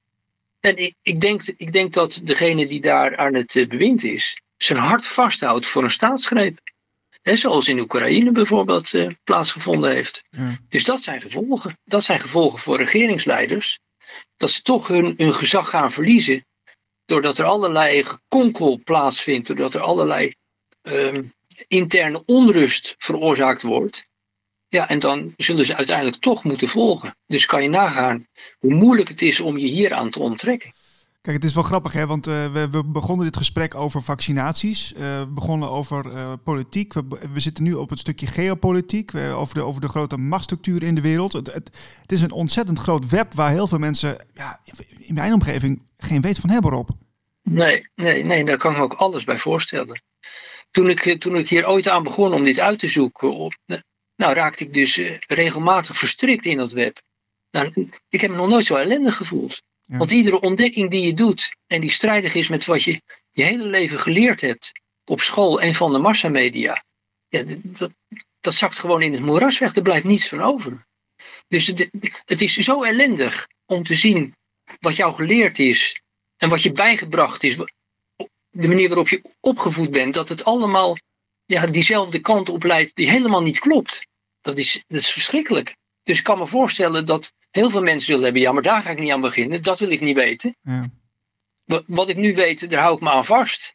En 0.60 0.76
ik, 0.76 0.94
ik, 1.02 1.20
denk, 1.20 1.42
ik 1.56 1.72
denk 1.72 1.92
dat 1.92 2.20
degene 2.24 2.66
die 2.66 2.80
daar 2.80 3.16
aan 3.16 3.34
het 3.34 3.56
eh, 3.56 3.68
bewind 3.68 4.04
is, 4.04 4.40
zijn 4.56 4.78
hart 4.78 5.06
vasthoudt 5.06 5.66
voor 5.66 5.82
een 5.82 5.90
staatsgreep. 5.90 6.58
Hè, 7.22 7.36
zoals 7.36 7.68
in 7.68 7.78
Oekraïne 7.78 8.32
bijvoorbeeld 8.32 8.92
uh, 8.92 9.10
plaatsgevonden 9.24 9.90
heeft. 9.90 10.22
Ja. 10.30 10.56
Dus 10.68 10.84
dat 10.84 11.02
zijn 11.02 11.22
gevolgen. 11.22 11.78
Dat 11.84 12.04
zijn 12.04 12.20
gevolgen 12.20 12.58
voor 12.58 12.76
regeringsleiders. 12.76 13.78
Dat 14.36 14.50
ze 14.50 14.62
toch 14.62 14.88
hun, 14.88 15.14
hun 15.16 15.34
gezag 15.34 15.68
gaan 15.68 15.92
verliezen. 15.92 16.46
Doordat 17.04 17.38
er 17.38 17.44
allerlei 17.44 18.04
gekonkel 18.04 18.80
plaatsvindt. 18.84 19.46
Doordat 19.46 19.74
er 19.74 19.80
allerlei 19.80 20.34
um, 20.82 21.32
interne 21.68 22.22
onrust 22.24 22.94
veroorzaakt 22.98 23.62
wordt. 23.62 24.09
Ja, 24.70 24.88
en 24.88 24.98
dan 24.98 25.34
zullen 25.36 25.64
ze 25.64 25.76
uiteindelijk 25.76 26.16
toch 26.16 26.44
moeten 26.44 26.68
volgen. 26.68 27.16
Dus 27.26 27.46
kan 27.46 27.62
je 27.62 27.68
nagaan 27.68 28.26
hoe 28.58 28.74
moeilijk 28.74 29.08
het 29.08 29.22
is 29.22 29.40
om 29.40 29.58
je 29.58 29.66
hier 29.66 29.94
aan 29.94 30.10
te 30.10 30.20
onttrekken. 30.20 30.72
Kijk, 31.20 31.36
het 31.36 31.44
is 31.44 31.54
wel 31.54 31.62
grappig, 31.62 31.92
hè? 31.92 32.06
want 32.06 32.28
uh, 32.28 32.52
we, 32.52 32.70
we, 32.70 32.84
begonnen 32.84 33.24
dit 33.24 33.36
gesprek 33.36 33.74
over 33.74 34.02
vaccinaties. 34.02 34.92
Uh, 34.92 34.98
we 34.98 35.26
begonnen 35.26 35.70
over 35.70 36.06
uh, 36.06 36.32
politiek. 36.44 36.92
We, 36.92 37.04
we, 37.32 37.40
zitten 37.40 37.64
nu 37.64 37.72
op 37.72 37.90
het 37.90 37.98
stukje 37.98 38.26
geopolitiek, 38.26 39.10
we, 39.10 39.32
over, 39.36 39.54
de, 39.54 39.62
over 39.62 39.80
de 39.80 39.88
grote 39.88 40.16
machtsstructuur 40.16 40.82
in 40.82 40.94
de 40.94 41.00
wereld. 41.00 41.32
Het, 41.32 41.52
het, 41.52 41.70
het, 42.00 42.12
is 42.12 42.20
een 42.20 42.30
ontzettend 42.30 42.78
groot 42.78 43.08
web 43.08 43.34
waar 43.34 43.50
heel 43.50 43.66
veel 43.66 43.78
mensen 43.78 44.26
ja, 44.34 44.60
in 44.98 45.14
mijn 45.14 45.32
omgeving 45.32 45.82
geen 45.96 46.20
weet 46.20 46.38
van 46.38 46.50
hebben, 46.50 46.70
Rob. 46.70 46.88
Nee, 47.42 47.88
nee, 47.94 48.24
nee, 48.24 48.44
daar 48.44 48.58
kan 48.58 48.70
ik 48.70 48.76
me 48.76 48.82
ook 48.82 48.92
alles 48.94 49.24
bij 49.24 49.38
voorstellen. 49.38 50.02
Toen 50.70 50.88
ik, 50.88 51.20
toen 51.20 51.36
ik 51.36 51.48
hier 51.48 51.68
ooit 51.68 51.88
aan 51.88 52.02
begon 52.02 52.32
om 52.32 52.44
dit 52.44 52.60
uit 52.60 52.78
te 52.78 52.88
zoeken, 52.88 53.34
op, 53.34 53.54
nou 54.20 54.34
raakte 54.34 54.64
ik 54.64 54.72
dus 54.72 55.00
regelmatig 55.26 55.96
verstrikt 55.96 56.46
in 56.46 56.56
dat 56.56 56.72
web. 56.72 57.02
Nou, 57.50 57.88
ik 58.08 58.20
heb 58.20 58.30
me 58.30 58.36
nog 58.36 58.48
nooit 58.48 58.64
zo 58.64 58.76
ellendig 58.76 59.16
gevoeld. 59.16 59.62
Want 59.86 60.10
iedere 60.10 60.40
ontdekking 60.40 60.90
die 60.90 61.06
je 61.06 61.14
doet 61.14 61.56
en 61.66 61.80
die 61.80 61.90
strijdig 61.90 62.34
is 62.34 62.48
met 62.48 62.64
wat 62.64 62.82
je 62.82 63.00
je 63.30 63.42
hele 63.42 63.66
leven 63.66 64.00
geleerd 64.00 64.40
hebt 64.40 64.72
op 65.04 65.20
school 65.20 65.60
en 65.60 65.74
van 65.74 65.92
de 65.92 65.98
massamedia, 65.98 66.84
ja, 67.28 67.42
dat, 67.62 67.90
dat 68.40 68.54
zakt 68.54 68.78
gewoon 68.78 69.02
in 69.02 69.12
het 69.12 69.22
moeras 69.22 69.58
weg. 69.58 69.74
Er 69.74 69.82
blijft 69.82 70.04
niets 70.04 70.28
van 70.28 70.40
over. 70.40 70.86
Dus 71.48 71.66
het, 71.66 71.90
het 72.24 72.40
is 72.42 72.56
zo 72.56 72.82
ellendig 72.82 73.48
om 73.66 73.82
te 73.82 73.94
zien 73.94 74.34
wat 74.80 74.96
jou 74.96 75.14
geleerd 75.14 75.58
is 75.58 76.02
en 76.36 76.48
wat 76.48 76.62
je 76.62 76.72
bijgebracht 76.72 77.44
is, 77.44 77.56
de 78.50 78.68
manier 78.68 78.88
waarop 78.88 79.08
je 79.08 79.22
opgevoed 79.40 79.90
bent, 79.90 80.14
dat 80.14 80.28
het 80.28 80.44
allemaal 80.44 80.96
ja, 81.46 81.66
diezelfde 81.66 82.20
kant 82.20 82.48
op 82.48 82.64
leidt 82.64 82.96
die 82.96 83.10
helemaal 83.10 83.42
niet 83.42 83.58
klopt. 83.58 84.08
Dat 84.40 84.58
is, 84.58 84.84
dat 84.86 85.00
is 85.00 85.10
verschrikkelijk. 85.10 85.76
Dus 86.02 86.18
ik 86.18 86.24
kan 86.24 86.38
me 86.38 86.46
voorstellen 86.46 87.06
dat 87.06 87.32
heel 87.50 87.70
veel 87.70 87.82
mensen 87.82 88.06
zullen 88.06 88.24
hebben, 88.24 88.42
ja, 88.42 88.52
maar 88.52 88.62
daar 88.62 88.82
ga 88.82 88.90
ik 88.90 88.98
niet 88.98 89.12
aan 89.12 89.20
beginnen, 89.20 89.62
dat 89.62 89.78
wil 89.78 89.90
ik 89.90 90.00
niet 90.00 90.16
weten. 90.16 90.56
Ja. 90.62 90.88
Wat 91.86 92.08
ik 92.08 92.16
nu 92.16 92.34
weet, 92.34 92.70
daar 92.70 92.80
hou 92.80 92.94
ik 92.94 93.00
me 93.00 93.10
aan 93.10 93.24
vast. 93.24 93.74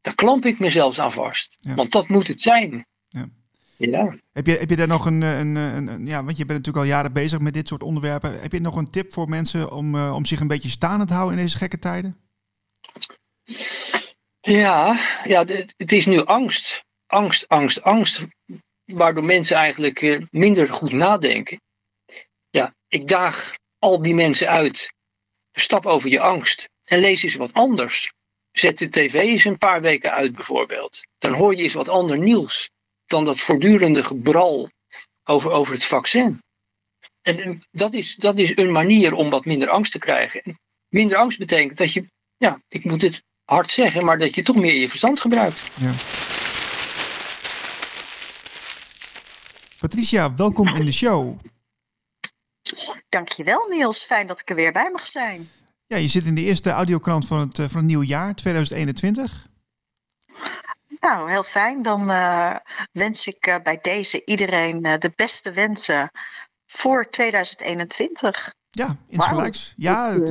Daar 0.00 0.14
klamp 0.14 0.44
ik 0.44 0.58
me 0.58 0.70
zelfs 0.70 1.00
aan 1.00 1.12
vast. 1.12 1.58
Want 1.60 1.92
dat 1.92 2.08
moet 2.08 2.28
het 2.28 2.42
zijn. 2.42 2.86
Ja. 3.08 3.28
ja. 3.76 4.16
Heb, 4.32 4.46
je, 4.46 4.56
heb 4.56 4.70
je 4.70 4.76
daar 4.76 4.86
nog 4.86 5.06
een, 5.06 5.20
een, 5.22 5.56
een, 5.56 6.06
ja, 6.06 6.24
want 6.24 6.36
je 6.36 6.44
bent 6.44 6.58
natuurlijk 6.58 6.84
al 6.84 6.92
jaren 6.92 7.12
bezig 7.12 7.38
met 7.38 7.54
dit 7.54 7.68
soort 7.68 7.82
onderwerpen. 7.82 8.40
Heb 8.40 8.52
je 8.52 8.60
nog 8.60 8.76
een 8.76 8.90
tip 8.90 9.12
voor 9.12 9.28
mensen 9.28 9.72
om, 9.72 9.94
uh, 9.94 10.14
om 10.14 10.24
zich 10.24 10.40
een 10.40 10.46
beetje 10.46 10.68
staande 10.68 11.04
te 11.04 11.12
houden 11.12 11.38
in 11.38 11.44
deze 11.44 11.56
gekke 11.56 11.78
tijden? 11.78 12.16
Ja, 14.40 14.98
ja 15.24 15.44
het 15.76 15.92
is 15.92 16.06
nu 16.06 16.24
angst. 16.24 16.84
Angst, 17.06 17.48
angst, 17.48 17.82
angst 17.82 18.26
waardoor 18.92 19.24
mensen 19.24 19.56
eigenlijk 19.56 20.02
eh, 20.02 20.22
minder 20.30 20.68
goed 20.68 20.92
nadenken. 20.92 21.60
Ja, 22.50 22.74
ik 22.88 23.08
daag 23.08 23.54
al 23.78 24.02
die 24.02 24.14
mensen 24.14 24.48
uit. 24.48 24.92
Stap 25.52 25.86
over 25.86 26.10
je 26.10 26.20
angst 26.20 26.68
en 26.84 26.98
lees 26.98 27.22
eens 27.22 27.34
wat 27.34 27.52
anders. 27.52 28.12
Zet 28.52 28.78
de 28.78 28.88
tv 28.88 29.14
eens 29.14 29.44
een 29.44 29.58
paar 29.58 29.80
weken 29.80 30.12
uit 30.12 30.34
bijvoorbeeld. 30.34 31.06
Dan 31.18 31.32
hoor 31.32 31.54
je 31.54 31.62
eens 31.62 31.72
wat 31.72 31.88
ander 31.88 32.18
nieuws 32.18 32.70
dan 33.06 33.24
dat 33.24 33.40
voortdurende 33.40 34.04
gebral 34.04 34.70
over, 35.24 35.50
over 35.50 35.74
het 35.74 35.84
vaccin. 35.84 36.38
En 37.22 37.62
dat 37.70 37.94
is, 37.94 38.14
dat 38.14 38.38
is 38.38 38.56
een 38.56 38.72
manier 38.72 39.14
om 39.14 39.30
wat 39.30 39.44
minder 39.44 39.68
angst 39.68 39.92
te 39.92 39.98
krijgen. 39.98 40.58
Minder 40.88 41.16
angst 41.16 41.38
betekent 41.38 41.78
dat 41.78 41.92
je, 41.92 42.04
ja, 42.36 42.60
ik 42.68 42.84
moet 42.84 43.02
het 43.02 43.22
hard 43.44 43.70
zeggen, 43.70 44.04
maar 44.04 44.18
dat 44.18 44.34
je 44.34 44.42
toch 44.42 44.56
meer 44.56 44.74
je 44.74 44.88
verstand 44.88 45.20
gebruikt. 45.20 45.70
Ja. 45.80 45.92
Patricia, 49.82 50.34
welkom 50.34 50.68
in 50.68 50.84
de 50.84 50.92
show. 50.92 51.38
Dankjewel 53.08 53.68
Niels, 53.68 54.04
fijn 54.04 54.26
dat 54.26 54.40
ik 54.40 54.50
er 54.50 54.56
weer 54.56 54.72
bij 54.72 54.90
mag 54.90 55.06
zijn. 55.06 55.50
Ja, 55.86 55.96
je 55.96 56.08
zit 56.08 56.24
in 56.24 56.34
de 56.34 56.40
eerste 56.40 56.70
audiokrant 56.70 57.26
van 57.26 57.40
het, 57.40 57.58
eh, 57.58 57.68
van 57.68 57.76
het 57.76 57.86
nieuwe 57.86 58.06
jaar, 58.06 58.34
2021. 58.34 59.46
Nou, 61.00 61.30
heel 61.30 61.42
fijn. 61.42 61.82
Dan 61.82 62.10
uh, 62.10 62.56
wens 62.92 63.26
ik 63.26 63.46
uh, 63.46 63.56
bij 63.62 63.78
deze 63.80 64.24
iedereen 64.24 64.86
uh, 64.86 64.98
de 64.98 65.12
beste 65.16 65.52
wensen 65.52 66.10
voor 66.66 67.10
2021. 67.10 68.54
Ja, 68.70 68.96
insgelijks. 69.08 69.74
Wow. 69.76 69.84
Ja, 69.84 70.12
het, 70.12 70.28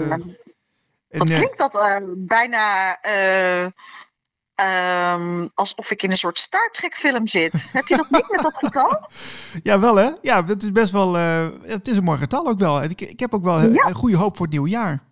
wat 1.07 1.29
klinkt 1.29 1.57
dat 1.57 2.01
bijna 2.15 2.99
Um, 4.61 5.51
alsof 5.53 5.91
ik 5.91 6.03
in 6.03 6.11
een 6.11 6.17
soort 6.17 6.39
Star 6.39 6.69
Trek 6.71 6.95
film 6.95 7.27
zit. 7.27 7.69
Heb 7.71 7.87
je 7.87 7.95
dat 7.95 8.09
niet 8.09 8.29
met 8.29 8.41
dat 8.41 8.55
getal? 8.57 9.07
Ja, 9.63 9.79
wel 9.79 9.95
hè? 9.95 10.09
Ja, 10.21 10.45
het 10.45 10.63
is 10.63 10.71
best 10.71 10.91
wel. 10.91 11.17
Uh, 11.17 11.47
het 11.61 11.87
is 11.87 11.97
een 11.97 12.03
mooi 12.03 12.17
getal 12.17 12.47
ook 12.47 12.59
wel. 12.59 12.83
Ik, 12.83 13.01
ik 13.01 13.19
heb 13.19 13.33
ook 13.33 13.43
wel 13.43 13.59
een 13.59 13.93
goede 13.93 14.17
hoop 14.17 14.35
voor 14.35 14.45
het 14.45 14.53
nieuwe 14.53 14.69
jaar. 14.69 15.03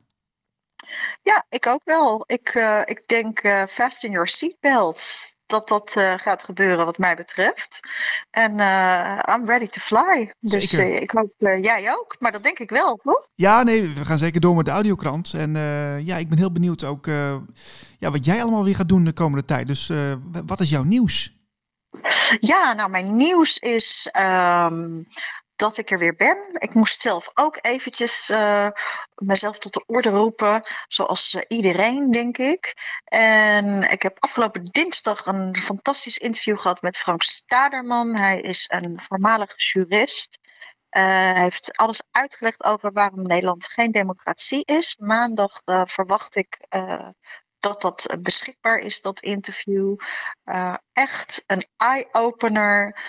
Ja, 1.22 1.46
ik 1.50 1.68
ook 1.68 1.82
wel. 1.84 2.24
Ik, 2.26 2.54
uh, 2.56 2.82
ik 2.86 3.04
denk 3.06 3.44
uh, 3.44 3.64
fast 3.66 4.04
in 4.04 4.12
your 4.12 4.28
seatbelts 4.28 5.36
dat 5.50 5.68
dat 5.68 5.96
uh, 5.98 6.14
gaat 6.14 6.44
gebeuren 6.44 6.86
wat 6.86 6.98
mij 6.98 7.16
betreft. 7.16 7.80
En 8.32 8.52
uh, 8.58 9.20
I'm 9.30 9.46
ready 9.46 9.68
to 9.68 9.82
fly. 9.82 10.34
Dus 10.40 10.74
uh, 10.74 11.02
ik 11.02 11.12
hoop 11.12 11.34
jij 11.40 11.92
ook. 11.92 12.16
Maar 12.20 12.32
dat 12.32 12.44
denk 12.44 12.60
ik 12.60 12.70
wel, 12.70 13.00
toch? 13.04 13.28
Ja, 13.36 13.64
nee, 13.64 13.94
we 13.94 14.06
gaan 14.06 14.18
zeker 14.18 14.42
door 14.42 14.56
met 14.56 14.66
de 14.66 14.72
audiokrant. 14.72 15.34
En 15.34 15.54
ja, 16.06 16.18
ik 16.18 16.30
ben 16.30 16.38
heel 16.38 16.52
benieuwd 16.52 16.84
ook 16.84 17.06
ja, 18.00 18.12
wat 18.12 18.26
jij 18.26 18.42
allemaal 18.42 18.64
weer 18.64 18.76
gaat 18.76 18.90
doen 18.90 19.04
de 19.04 19.14
komende 19.14 19.46
tijd. 19.46 19.68
Dus 19.68 19.92
wat 20.46 20.60
is 20.60 20.70
jouw 20.70 20.84
nieuws? 20.84 21.38
Ja, 22.40 22.74
nou 22.74 22.90
mijn 22.90 23.16
nieuws 23.16 23.58
is 23.58 24.10
um, 24.20 25.08
dat 25.60 25.78
ik 25.78 25.92
er 25.92 26.00
weer 26.00 26.16
ben. 26.16 26.38
Ik 26.52 26.74
moest 26.74 27.02
zelf 27.02 27.32
ook 27.34 27.58
eventjes 27.62 28.30
uh, 28.30 28.68
mezelf 29.16 29.60
tot 29.60 29.74
de 29.74 29.84
orde 29.86 30.10
roepen, 30.10 30.64
zoals 30.88 31.34
uh, 31.34 31.42
iedereen, 31.48 32.12
denk 32.12 32.38
ik. 32.38 32.74
En 33.04 33.92
ik 33.92 34.02
heb 34.02 34.18
afgelopen 34.20 34.66
dinsdag 34.66 35.26
een 35.26 35.58
fantastisch 35.58 36.18
interview 36.18 36.60
gehad 36.60 36.82
met 36.82 36.98
Frank 36.98 37.24
Staderman. 37.24 38.16
Hij 38.16 38.42
is 38.42 38.66
een 38.72 39.02
voormalig 39.02 39.54
jurist. 39.72 40.40
Uh, 40.42 41.04
hij 41.04 41.42
heeft 41.42 41.78
alles 41.78 42.02
uitgelegd 42.12 42.64
over 42.64 42.92
waarom 42.92 43.22
Nederland 43.22 43.66
geen 43.66 43.92
democratie 43.92 44.66
is. 44.66 44.96
Maandag 45.00 45.62
verwacht 45.86 46.36
ik 46.36 46.68
dat 47.60 47.82
dat 47.82 48.18
beschikbaar 48.22 48.78
is, 48.78 49.02
dat 49.02 49.20
interview. 49.20 49.96
Echt 50.94 51.44
een 51.48 51.66
eye-opener 51.78 53.00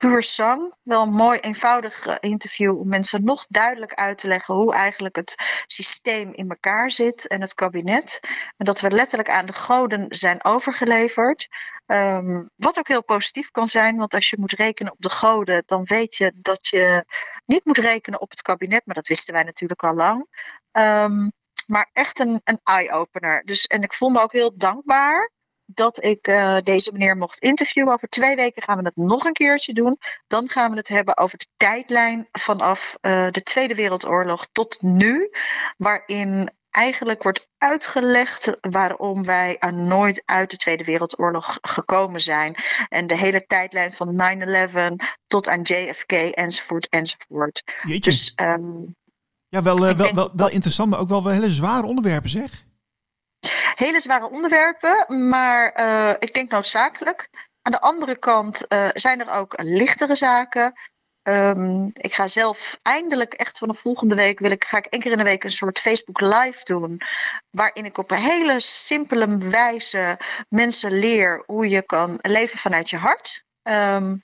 puur 0.00 0.22
zang. 0.22 0.74
Wel 0.82 1.02
een 1.02 1.12
mooi 1.12 1.38
eenvoudig 1.38 2.06
eh, 2.06 2.16
interview 2.20 2.78
om 2.78 2.88
mensen 2.88 3.24
nog 3.24 3.46
duidelijk 3.48 3.94
uit 3.94 4.18
te 4.18 4.26
leggen 4.26 4.54
hoe 4.54 4.72
eigenlijk 4.72 5.16
het 5.16 5.34
systeem 5.66 6.32
in 6.32 6.48
elkaar 6.48 6.90
zit 6.90 7.26
en 7.26 7.40
het 7.40 7.54
kabinet. 7.54 8.20
En 8.56 8.64
dat 8.64 8.80
we 8.80 8.90
letterlijk 8.90 9.30
aan 9.30 9.46
de 9.46 9.52
goden 9.52 10.06
zijn 10.08 10.44
overgeleverd. 10.44 11.48
Um, 11.86 12.50
wat 12.56 12.78
ook 12.78 12.88
heel 12.88 13.04
positief 13.04 13.50
kan 13.50 13.68
zijn, 13.68 13.96
want 13.96 14.14
als 14.14 14.30
je 14.30 14.36
moet 14.38 14.52
rekenen 14.52 14.92
op 14.92 15.00
de 15.00 15.10
goden, 15.10 15.62
dan 15.66 15.84
weet 15.84 16.16
je 16.16 16.32
dat 16.36 16.68
je 16.68 17.04
niet 17.46 17.64
moet 17.64 17.78
rekenen 17.78 18.20
op 18.20 18.30
het 18.30 18.42
kabinet, 18.42 18.82
maar 18.86 18.94
dat 18.94 19.08
wisten 19.08 19.34
wij 19.34 19.42
natuurlijk 19.42 19.82
al 19.82 19.94
lang. 19.94 20.26
Um, 20.72 21.32
maar 21.66 21.90
echt 21.92 22.18
een, 22.18 22.40
een 22.44 22.60
eye-opener. 22.64 23.44
Dus, 23.44 23.66
en 23.66 23.82
ik 23.82 23.92
voel 23.92 24.08
me 24.08 24.20
ook 24.20 24.32
heel 24.32 24.56
dankbaar 24.56 25.30
dat 25.74 26.04
ik 26.04 26.28
uh, 26.28 26.56
deze 26.62 26.92
meneer 26.92 27.16
mocht 27.16 27.42
interviewen. 27.42 27.92
Over 27.92 28.08
twee 28.08 28.36
weken 28.36 28.62
gaan 28.62 28.78
we 28.78 28.84
het 28.84 28.96
nog 28.96 29.24
een 29.24 29.32
keertje 29.32 29.72
doen. 29.72 29.98
Dan 30.26 30.48
gaan 30.48 30.70
we 30.70 30.76
het 30.76 30.88
hebben 30.88 31.16
over 31.16 31.38
de 31.38 31.46
tijdlijn 31.56 32.28
vanaf 32.32 32.96
uh, 33.00 33.30
de 33.30 33.42
Tweede 33.42 33.74
Wereldoorlog 33.74 34.46
tot 34.52 34.82
nu. 34.82 35.30
Waarin 35.76 36.50
eigenlijk 36.70 37.22
wordt 37.22 37.48
uitgelegd 37.58 38.58
waarom 38.60 39.24
wij 39.24 39.58
er 39.58 39.74
nooit 39.74 40.22
uit 40.24 40.50
de 40.50 40.56
Tweede 40.56 40.84
Wereldoorlog 40.84 41.58
gekomen 41.60 42.20
zijn. 42.20 42.54
En 42.88 43.06
de 43.06 43.16
hele 43.16 43.46
tijdlijn 43.46 43.92
van 43.92 44.22
9-11 45.02 45.06
tot 45.26 45.48
aan 45.48 45.62
JFK 45.62 46.12
enzovoort 46.12 46.88
enzovoort. 46.88 47.62
Jeetje. 47.82 48.10
Dus, 48.10 48.32
um, 48.42 48.96
ja, 49.48 49.62
wel, 49.62 49.88
uh, 49.88 49.94
wel, 49.94 50.14
wel, 50.14 50.30
wel 50.34 50.50
interessant, 50.50 50.90
maar 50.90 50.98
ook 50.98 51.08
wel, 51.08 51.24
wel 51.24 51.32
hele 51.32 51.50
zware 51.50 51.86
onderwerpen 51.86 52.30
zeg 52.30 52.68
hele 53.80 54.00
zware 54.00 54.30
onderwerpen, 54.30 55.28
maar 55.28 55.80
uh, 55.80 56.14
ik 56.18 56.34
denk 56.34 56.50
noodzakelijk. 56.50 57.30
Aan 57.62 57.72
de 57.72 57.80
andere 57.80 58.16
kant 58.16 58.64
uh, 58.68 58.88
zijn 58.92 59.20
er 59.20 59.30
ook 59.30 59.54
lichtere 59.62 60.14
zaken. 60.14 60.72
Um, 61.22 61.90
ik 61.92 62.14
ga 62.14 62.28
zelf 62.28 62.78
eindelijk 62.82 63.34
echt 63.34 63.58
vanaf 63.58 63.78
volgende 63.78 64.14
week 64.14 64.38
wil 64.38 64.50
ik, 64.50 64.64
ga 64.64 64.78
ik 64.78 64.86
één 64.86 65.02
keer 65.02 65.12
in 65.12 65.18
de 65.18 65.24
week 65.24 65.44
een 65.44 65.50
soort 65.50 65.78
Facebook 65.78 66.20
live 66.20 66.64
doen. 66.64 67.00
Waarin 67.50 67.84
ik 67.84 67.98
op 67.98 68.10
een 68.10 68.16
hele 68.16 68.60
simpele 68.60 69.38
wijze 69.38 70.18
mensen 70.48 70.92
leer 70.92 71.42
hoe 71.46 71.68
je 71.68 71.82
kan 71.82 72.18
leven 72.22 72.58
vanuit 72.58 72.90
je 72.90 72.96
hart. 72.96 73.44
Ehm, 73.62 74.16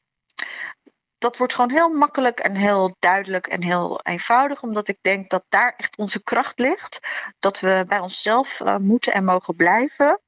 dat 1.18 1.36
wordt 1.36 1.54
gewoon 1.54 1.70
heel 1.70 1.88
makkelijk 1.88 2.38
en 2.38 2.54
heel 2.54 2.96
duidelijk 2.98 3.46
en 3.46 3.62
heel 3.62 4.00
eenvoudig, 4.02 4.62
omdat 4.62 4.88
ik 4.88 4.98
denk 5.00 5.30
dat 5.30 5.44
daar 5.48 5.74
echt 5.76 5.96
onze 5.96 6.22
kracht 6.22 6.58
ligt. 6.58 6.98
Dat 7.38 7.60
we 7.60 7.84
bij 7.86 7.98
onszelf 7.98 8.60
uh, 8.60 8.76
moeten 8.76 9.12
en 9.12 9.24
mogen 9.24 9.56
blijven. 9.56 10.20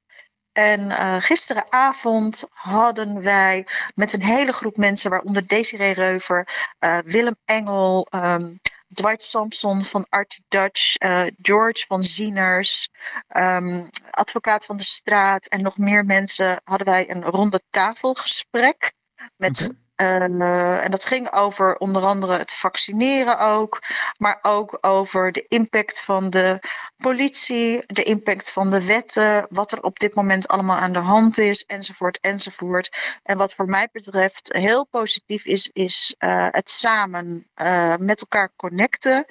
En 0.53 0.81
uh, 0.81 1.17
gisteravond 1.19 2.47
hadden 2.51 3.23
wij 3.23 3.67
met 3.95 4.13
een 4.13 4.23
hele 4.23 4.53
groep 4.53 4.77
mensen, 4.77 5.11
waaronder 5.11 5.47
Desiree 5.47 5.93
Reuver, 5.93 6.49
uh, 6.81 6.99
Willem 6.99 7.37
Engel, 7.45 8.07
um, 8.15 8.61
Dwight 8.95 9.23
Sampson 9.23 9.85
van 9.85 10.07
Art 10.09 10.41
Dutch, 10.49 10.95
George 11.43 11.85
van 11.87 12.03
Zieners, 12.03 12.89
um, 13.37 13.89
advocaat 14.11 14.65
van 14.65 14.77
de 14.77 14.83
straat 14.83 15.47
en 15.47 15.63
nog 15.63 15.79
meer 15.79 16.05
mensen, 16.05 16.61
hadden 16.65 16.87
wij 16.87 17.11
een 17.11 17.25
ronde 17.25 17.63
tafelgesprek 17.71 18.93
met. 19.37 19.71
Uh, 20.01 20.85
en 20.85 20.91
dat 20.91 21.05
ging 21.05 21.33
over 21.33 21.77
onder 21.77 22.03
andere 22.03 22.37
het 22.37 22.53
vaccineren 22.53 23.39
ook, 23.39 23.83
maar 24.19 24.39
ook 24.43 24.79
over 24.81 25.33
de 25.33 25.45
impact 25.49 26.05
van 26.05 26.31
de 26.31 26.61
politie, 26.97 27.83
de 27.87 28.03
impact 28.03 28.53
van 28.53 28.71
de 28.71 28.85
wetten, 28.85 29.47
wat 29.51 29.73
er 29.73 29.83
op 29.83 29.99
dit 29.99 30.15
moment 30.15 30.49
allemaal 30.49 30.77
aan 30.77 30.93
de 30.93 30.99
hand 30.99 31.39
is, 31.39 31.65
enzovoort, 31.65 32.21
enzovoort. 32.21 33.19
En 33.23 33.39
wat 33.39 33.55
voor 33.55 33.67
mij 33.67 33.89
betreft 33.93 34.53
heel 34.53 34.87
positief 34.87 35.45
is, 35.45 35.71
is 35.73 36.15
uh, 36.19 36.47
het 36.51 36.71
samen 36.71 37.47
uh, 37.57 37.97
met 37.97 38.21
elkaar 38.21 38.53
connecten. 38.57 39.25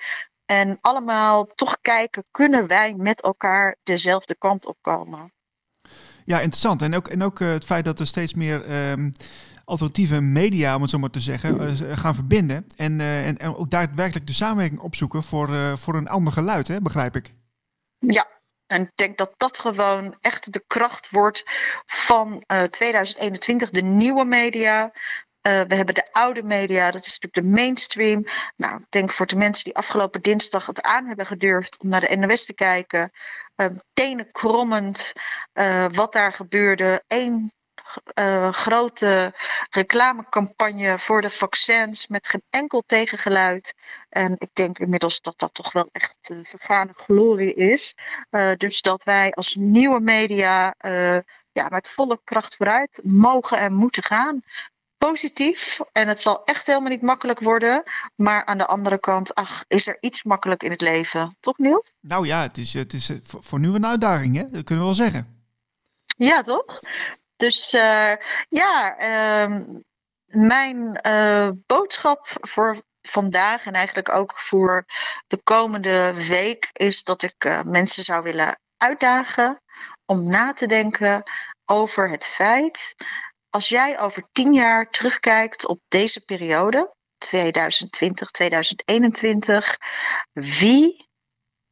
En 0.46 0.78
allemaal 0.82 1.46
toch 1.56 1.78
kijken, 1.82 2.24
kunnen 2.32 2.68
wij 2.68 2.94
met 2.98 3.22
elkaar 3.22 3.76
dezelfde 3.84 4.36
kant 4.36 4.66
op 4.66 4.78
komen? 4.82 5.34
Ja, 6.26 6.38
interessant. 6.38 6.82
En 6.82 6.96
ook, 6.96 7.08
en 7.08 7.24
ook 7.24 7.40
het 7.40 7.66
feit 7.66 7.86
dat 7.86 8.00
er 8.00 8.08
steeds 8.08 8.34
meer 8.34 8.90
um, 8.90 9.14
alternatieve 9.68 10.22
media, 10.22 10.76
om 10.76 10.82
het 10.82 10.90
zo 10.90 11.00
maar 11.00 11.10
te 11.10 11.20
zeggen, 11.20 11.62
uh, 11.62 11.98
gaan 11.98 12.16
verbinden. 12.16 12.66
En, 12.76 13.00
uh, 13.00 13.28
en, 13.28 13.38
en, 13.38 13.56
ook 13.56 13.70
daadwerkelijk 13.72 14.28
de 14.28 14.34
samenwerking 14.34 14.80
opzoeken 14.80 15.24
voor, 15.24 15.50
uh, 15.50 15.76
voor 15.76 15.96
een 15.96 16.08
ander 16.08 16.34
geluid, 16.34 16.68
hè, 16.68 16.82
begrijp 16.82 17.16
ik. 17.16 17.34
Ja, 18.00 18.28
en 18.66 18.82
ik 18.82 18.92
denk 18.96 19.18
dat 19.18 19.34
dat 19.38 19.60
gewoon 19.60 20.16
echt 20.22 20.54
de 20.54 20.64
kracht 20.68 21.10
wordt 21.10 21.44
van 21.86 22.44
2021, 22.70 23.70
de 23.70 23.82
nieuwe 23.82 24.26
media. 24.26 24.92
we 25.42 25.76
hebben 25.76 25.94
de 25.94 26.12
oude 26.12 26.44
media, 26.44 26.92
dat 26.92 27.06
is 27.06 27.20
natuurlijk 27.20 27.34
de 27.34 27.62
mainstream. 27.62 28.26
Nou, 28.56 28.80
ik 28.80 28.86
denk 28.90 29.12
voor 29.12 29.26
de 29.26 29.36
mensen 29.36 29.64
die 29.64 29.76
afgelopen 29.76 30.22
dinsdag 30.22 30.66
het 30.66 30.82
aan 30.82 31.06
hebben 31.06 31.26
gedurfd 31.26 31.80
om 31.80 31.90
naar 31.90 32.02
de 32.02 32.16
NOS 32.16 32.46
te 32.46 32.54
kijken. 32.54 33.12
tenen 33.94 34.32
krommend 34.32 35.14
wat 35.92 36.14
daar 36.14 36.34
gebeurde. 36.34 37.04
Eén 37.08 37.52
uh, 38.20 38.54
grote 38.54 39.34
reclamecampagne 39.70 41.00
voor 41.00 41.22
de 41.22 41.30
vaccins 41.30 42.08
met 42.08 42.28
geen 42.28 42.44
enkel 42.50 42.84
tegengeluid. 42.86 43.74
En 44.10 44.36
ik 44.38 44.50
denk 44.54 44.80
inmiddels 44.80 45.22
dat 45.22 45.40
dat 45.40 45.54
toch 45.54 45.72
wel 45.72 45.90
echt 45.92 46.30
uh, 46.30 46.40
vergane 46.44 46.92
glorie 46.94 47.54
is. 47.54 47.96
Uh, 48.32 48.52
dus 48.58 48.82
dat 48.82 49.04
wij 49.04 49.32
als 49.32 49.56
nieuwe 49.56 50.00
media 50.00 50.76
ja, 51.58 51.68
met 51.70 51.90
volle 51.90 52.20
kracht 52.24 52.56
vooruit 52.56 53.00
mogen 53.04 53.58
en 53.58 53.74
moeten 53.74 54.04
gaan. 54.04 54.42
Positief. 54.98 55.80
En 55.92 56.08
het 56.08 56.22
zal 56.22 56.44
echt 56.44 56.68
helemaal 56.68 56.90
niet 56.90 57.02
makkelijk 57.02 57.40
worden. 57.40 57.84
Maar 58.16 58.46
aan 58.46 58.58
de 58.58 58.66
andere 58.66 59.00
kant, 59.00 59.36
ach, 59.36 59.64
is 59.68 59.88
er 59.88 59.98
iets 60.00 60.24
makkelijk 60.24 60.64
in 60.64 60.72
het 60.72 60.82
leven. 60.82 61.38
Toch, 61.40 61.58
Niels? 61.58 61.96
Nou 62.02 62.26
ja, 62.26 62.42
het 62.42 62.58
is, 62.58 62.74
het 62.74 62.94
is 62.94 63.12
voor, 63.24 63.44
voor 63.44 63.60
nu 63.60 63.74
een 63.74 63.86
uitdaging, 63.86 64.36
hè? 64.36 64.42
dat 64.42 64.64
kunnen 64.64 64.86
we 64.86 64.92
wel 64.92 64.94
zeggen. 64.94 65.46
Ja, 66.18 66.44
toch? 66.44 66.82
Dus 67.38 67.74
uh, 67.74 68.14
ja, 68.50 69.00
uh, 69.00 69.60
mijn 70.26 71.00
uh, 71.08 71.50
boodschap 71.66 72.28
voor 72.42 72.82
vandaag 73.02 73.66
en 73.66 73.74
eigenlijk 73.74 74.10
ook 74.10 74.40
voor 74.40 74.86
de 75.28 75.44
komende 75.44 76.28
week 76.28 76.70
is 76.74 77.04
dat 77.04 77.22
ik 77.22 77.46
uh, 77.46 77.62
mensen 77.62 78.04
zou 78.04 78.24
willen 78.24 78.60
uitdagen 78.78 79.62
om 80.06 80.30
na 80.30 80.54
te 80.54 80.68
denken 80.68 81.24
over 81.66 82.10
het 82.10 82.26
feit, 82.26 82.96
als 83.50 83.70
jij 83.70 84.00
over 84.00 84.28
tien 84.32 84.54
jaar 84.54 84.90
terugkijkt 84.90 85.68
op 85.68 85.80
deze 85.88 86.26
periode, 86.26 86.96
2020, 87.18 88.30
2021, 88.30 89.78
wie 90.34 91.08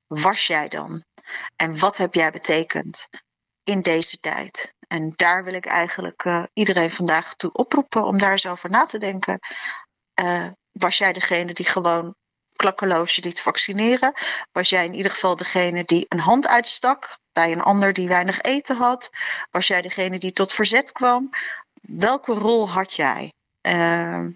was 0.08 0.48
jij 0.48 0.68
dan? 0.68 1.06
En 1.56 1.80
wat 1.80 1.98
heb 1.98 2.14
jij 2.14 2.32
betekend 2.32 3.08
in 3.64 3.82
deze 3.82 4.18
tijd? 4.18 4.75
En 4.88 5.12
daar 5.16 5.44
wil 5.44 5.54
ik 5.54 5.66
eigenlijk 5.66 6.26
uh, 6.26 6.44
iedereen 6.54 6.90
vandaag 6.90 7.36
toe 7.36 7.52
oproepen 7.52 8.06
om 8.06 8.18
daar 8.18 8.32
eens 8.32 8.48
over 8.48 8.70
na 8.70 8.86
te 8.86 8.98
denken. 8.98 9.40
Uh, 10.22 10.48
was 10.72 10.98
jij 10.98 11.14
degene 11.14 11.54
die 11.54 11.66
gewoon 11.66 12.16
klakkeloos 12.56 13.16
je 13.16 13.22
liet 13.22 13.42
vaccineren? 13.42 14.14
Was 14.52 14.70
jij 14.70 14.86
in 14.86 14.94
ieder 14.94 15.12
geval 15.12 15.36
degene 15.36 15.84
die 15.86 16.06
een 16.10 16.20
hand 16.20 16.48
uitstak 16.48 17.18
bij 17.34 17.52
een 17.52 17.62
ander 17.62 17.94
die 17.94 18.08
weinig 18.08 18.42
eten 18.42 18.78
had? 18.78 19.10
Was 19.52 19.68
jij 19.68 19.82
degene 19.82 20.20
die 20.20 20.32
tot 20.32 20.54
verzet 20.54 20.92
kwam? 20.92 21.30
Welke 21.82 22.34
rol 22.34 22.70
had 22.70 22.94
jij? 22.94 23.34
Uh, 23.62 23.74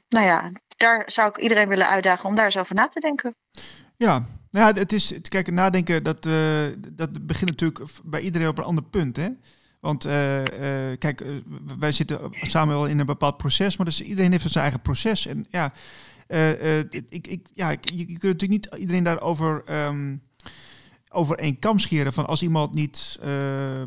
nou 0.09 0.25
ja, 0.25 0.51
daar 0.77 1.03
zou 1.05 1.29
ik 1.29 1.37
iedereen 1.37 1.67
willen 1.67 1.87
uitdagen 1.87 2.29
om 2.29 2.35
daar 2.35 2.45
eens 2.45 2.57
over 2.57 2.75
na 2.75 2.87
te 2.87 2.99
denken. 2.99 3.35
Ja, 3.97 4.25
nou 4.51 4.67
ja 4.67 4.79
het 4.79 4.93
is, 4.93 5.13
kijk, 5.21 5.51
nadenken, 5.51 6.03
dat, 6.03 6.23
dat 6.89 7.27
begint 7.27 7.49
natuurlijk 7.49 7.79
bij 8.03 8.21
iedereen 8.21 8.47
op 8.47 8.57
een 8.57 8.63
ander 8.63 8.83
punt. 8.83 9.15
Hè? 9.15 9.29
Want 9.79 10.05
uh, 10.05 10.37
uh, 10.37 10.43
kijk, 10.97 11.21
uh, 11.21 11.35
wij 11.79 11.91
zitten 11.91 12.19
samen 12.31 12.75
wel 12.75 12.85
in 12.85 12.99
een 12.99 13.05
bepaald 13.05 13.37
proces, 13.37 13.77
maar 13.77 13.85
dus 13.85 14.01
iedereen 14.01 14.31
heeft 14.31 14.51
zijn 14.51 14.63
eigen 14.63 14.81
proces. 14.81 15.25
En 15.25 15.45
ja, 15.49 15.71
ik, 16.89 17.27
ik, 17.27 17.47
ja 17.53 17.71
ik, 17.71 17.89
je, 17.89 17.97
je 17.97 18.05
kunt 18.05 18.23
natuurlijk 18.23 18.49
niet 18.49 18.69
iedereen 18.75 19.03
daarover 19.03 19.63
um, 19.85 20.21
over 21.11 21.37
één 21.37 21.59
kam 21.59 21.79
scheren. 21.79 22.13
Van 22.13 22.27
als 22.27 22.41
iemand 22.41 22.73
niet 22.73 23.19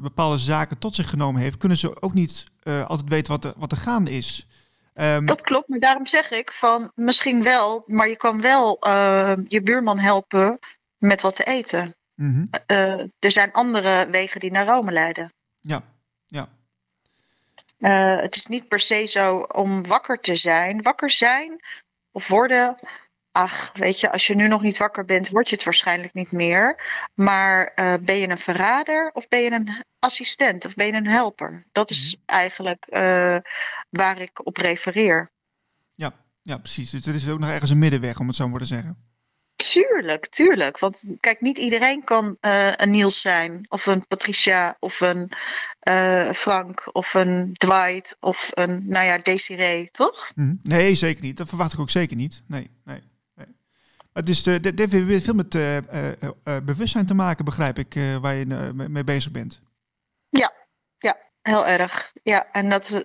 bepaalde 0.02 0.38
zaken 0.38 0.78
tot 0.78 0.94
zich 0.94 1.10
genomen 1.10 1.42
heeft, 1.42 1.56
kunnen 1.56 1.78
ze 1.78 2.02
ook 2.02 2.14
niet 2.14 2.44
altijd 2.64 3.08
weten 3.08 3.32
wat 3.32 3.44
er, 3.44 3.52
wat 3.56 3.72
er 3.72 3.78
gaande 3.78 4.10
is. 4.10 4.46
Um, 4.94 5.26
dat 5.26 5.40
klopt, 5.40 5.68
maar 5.68 5.78
daarom 5.78 6.06
zeg 6.06 6.30
ik 6.30 6.52
van 6.52 6.92
misschien 6.94 7.42
wel, 7.42 7.82
maar 7.86 8.08
je 8.08 8.16
kan 8.16 8.40
wel 8.40 8.78
je 9.48 9.60
buurman 9.64 9.98
helpen 9.98 10.58
met 10.98 11.22
wat 11.22 11.34
te 11.36 11.44
eten. 11.44 11.94
Mm 12.14 12.34
-hmm. 12.34 12.48
er 13.18 13.30
zijn 13.30 13.52
andere 13.52 14.08
wegen 14.10 14.40
die 14.40 14.50
naar 14.50 14.66
Rome 14.66 14.92
leiden. 14.92 15.32
Ja, 15.62 15.82
ja. 16.26 16.48
Uh, 17.78 18.20
het 18.20 18.36
is 18.36 18.46
niet 18.46 18.68
per 18.68 18.80
se 18.80 19.06
zo 19.06 19.36
om 19.38 19.86
wakker 19.86 20.20
te 20.20 20.36
zijn. 20.36 20.82
Wakker 20.82 21.10
zijn 21.10 21.60
of 22.10 22.28
worden. 22.28 22.76
Ach, 23.32 23.70
weet 23.72 24.00
je, 24.00 24.12
als 24.12 24.26
je 24.26 24.34
nu 24.34 24.48
nog 24.48 24.62
niet 24.62 24.78
wakker 24.78 25.04
bent, 25.04 25.28
word 25.28 25.48
je 25.48 25.54
het 25.54 25.64
waarschijnlijk 25.64 26.14
niet 26.14 26.32
meer. 26.32 26.80
Maar 27.14 27.72
uh, 27.76 27.94
ben 28.00 28.16
je 28.16 28.28
een 28.28 28.38
verrader 28.38 29.10
of 29.12 29.28
ben 29.28 29.40
je 29.40 29.50
een 29.50 29.84
assistent 29.98 30.66
of 30.66 30.74
ben 30.74 30.86
je 30.86 30.92
een 30.92 31.06
helper? 31.06 31.66
Dat 31.72 31.90
is 31.90 32.04
mm-hmm. 32.04 32.22
eigenlijk 32.26 32.86
uh, 32.90 33.36
waar 33.90 34.20
ik 34.20 34.46
op 34.46 34.56
refereer. 34.56 35.28
Ja, 35.94 36.12
ja, 36.42 36.58
precies. 36.58 36.90
Dus 36.90 37.06
er 37.06 37.14
is 37.14 37.28
ook 37.28 37.38
nog 37.38 37.50
ergens 37.50 37.70
een 37.70 37.78
middenweg, 37.78 38.18
om 38.18 38.26
het 38.26 38.36
zo 38.36 38.48
maar 38.48 38.60
te 38.60 38.64
zeggen. 38.64 39.11
Tuurlijk, 39.70 40.28
tuurlijk. 40.28 40.78
Want 40.78 41.04
kijk, 41.20 41.40
niet 41.40 41.58
iedereen 41.58 42.04
kan 42.04 42.36
uh, 42.40 42.72
een 42.76 42.90
Niels 42.90 43.20
zijn, 43.20 43.66
of 43.68 43.86
een 43.86 44.06
Patricia, 44.06 44.76
of 44.80 45.00
een 45.00 45.32
uh, 45.88 46.30
Frank, 46.30 46.88
of 46.92 47.14
een 47.14 47.52
Dwight, 47.52 48.16
of 48.20 48.50
een, 48.54 48.82
nou 48.86 49.06
ja, 49.06 49.18
Desiree, 49.18 49.90
toch? 49.90 50.30
Mm, 50.34 50.60
nee, 50.62 50.94
zeker 50.94 51.22
niet. 51.22 51.36
Dat 51.36 51.48
verwacht 51.48 51.72
ik 51.72 51.78
ook 51.78 51.90
zeker 51.90 52.16
niet. 52.16 52.42
Nee, 52.46 52.70
nee. 52.84 53.02
nee. 53.34 53.46
Het 54.12 54.28
is 54.28 54.42
de, 54.42 54.60
dit 54.60 54.78
heeft 54.78 55.04
weer 55.04 55.20
veel 55.20 55.34
met 55.34 55.50
bewustzijn 56.64 57.06
te 57.06 57.14
maken, 57.14 57.44
begrijp 57.44 57.78
ik, 57.78 57.94
waar 58.20 58.34
je 58.34 58.46
mee 58.88 59.04
bezig 59.04 59.30
bent. 59.30 59.60
Ja, 60.28 60.52
ja, 60.98 61.16
heel 61.42 61.66
erg. 61.66 62.12
Ja, 62.22 62.46
en 62.52 62.68
dat 62.68 63.02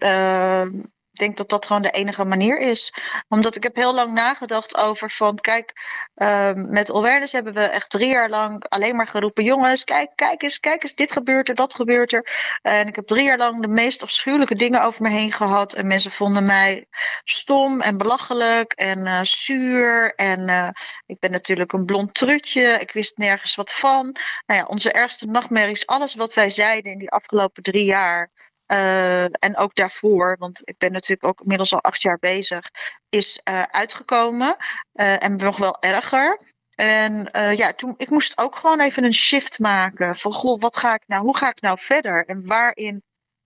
denk 1.18 1.38
dat 1.38 1.50
dat 1.50 1.66
gewoon 1.66 1.82
de 1.82 1.92
enige 1.92 2.26
manier 2.26 2.60
is. 2.60 2.94
Omdat 3.28 3.56
ik 3.56 3.64
heb 3.64 3.76
heel 3.76 3.94
lang 3.94 4.14
nagedacht 4.14 4.78
over 4.78 5.10
van, 5.10 5.36
kijk, 5.36 5.74
uh, 6.16 6.52
met 6.54 6.94
awareness 6.94 7.34
hebben 7.34 7.54
we 7.54 7.62
echt 7.62 7.90
drie 7.90 8.10
jaar 8.10 8.30
lang 8.30 8.66
alleen 8.70 8.96
maar 8.96 9.08
geroepen, 9.08 9.44
jongens, 9.44 9.84
kijk, 9.84 10.12
kijk 10.16 10.42
eens, 10.42 10.60
kijk 10.60 10.84
eens, 10.84 10.96
dit 10.96 11.12
gebeurt 11.12 11.50
er, 11.50 11.56
dat 11.56 11.76
gebeurt 11.76 12.14
er. 12.14 12.60
En 12.62 12.88
ik 12.88 12.96
heb 12.96 13.08
drie 13.08 13.24
jaar 13.24 13.38
lang 13.38 13.62
de 13.62 13.68
meest 13.68 14.04
afschuwelijke 14.04 14.56
dingen 14.56 14.84
over 14.84 15.02
me 15.02 15.10
heen 15.10 15.32
gehad. 15.32 15.74
En 15.74 15.88
mensen 15.88 16.12
vonden 16.12 16.46
mij 16.46 16.86
stom 17.24 17.82
en 17.82 17.98
belachelijk 17.98 18.74
en 18.74 19.00
uh, 19.00 19.20
zuur. 19.22 20.14
En 20.16 20.48
uh, 20.48 20.70
ik 21.06 21.20
ben 21.20 21.32
natuurlijk 21.32 21.74
een 21.74 21.86
blond 21.86 22.14
trutje. 22.14 22.78
Ik 22.80 22.92
wist 22.92 23.18
nergens 23.18 23.56
wat 23.56 23.74
van. 23.74 24.16
Nou 24.46 24.60
ja, 24.60 24.66
onze 24.66 24.92
ergste 24.92 25.26
nachtmerries, 25.26 25.88
alles 25.88 26.16
wat 26.16 26.34
wij 26.34 26.50
zeiden 26.50 26.92
in 26.92 27.00
die 27.00 27.12
afgelopen 27.12 27.64
drie 27.64 27.86
jaar. 27.86 28.32
Uh, 28.72 29.24
en 29.24 29.58
ook 29.58 29.76
daarvoor, 29.76 30.36
want 30.40 30.62
ik 30.64 30.78
ben 30.78 30.92
natuurlijk 30.92 31.28
ook 31.28 31.42
inmiddels 31.42 31.74
al 31.74 31.82
acht 31.82 32.02
jaar 32.02 32.18
bezig, 32.20 32.70
is 33.10 33.42
uh, 33.50 33.62
uitgekomen. 33.62 34.56
Uh, 34.94 35.24
en 35.24 35.36
nog 35.36 35.58
wel 35.58 35.82
erger. 35.82 36.40
En 36.76 37.30
ja, 37.56 37.74
toen, 37.74 37.94
ik 37.98 38.10
moest 38.10 38.38
ook 38.38 38.56
gewoon 38.56 38.80
even 38.80 39.04
een 39.04 39.14
shift 39.14 39.60
maken. 39.60 40.16
Van 40.16 40.34
goh, 40.34 40.62
wat 40.62 40.78
ga 40.78 40.94
ik 40.94 41.04
nou, 41.06 41.24
hoe 41.24 41.38
ga 41.38 41.50
ik 41.50 41.62
nou 41.62 41.78
verder? 41.80 42.26
En 42.26 42.46
waarin 42.46 43.04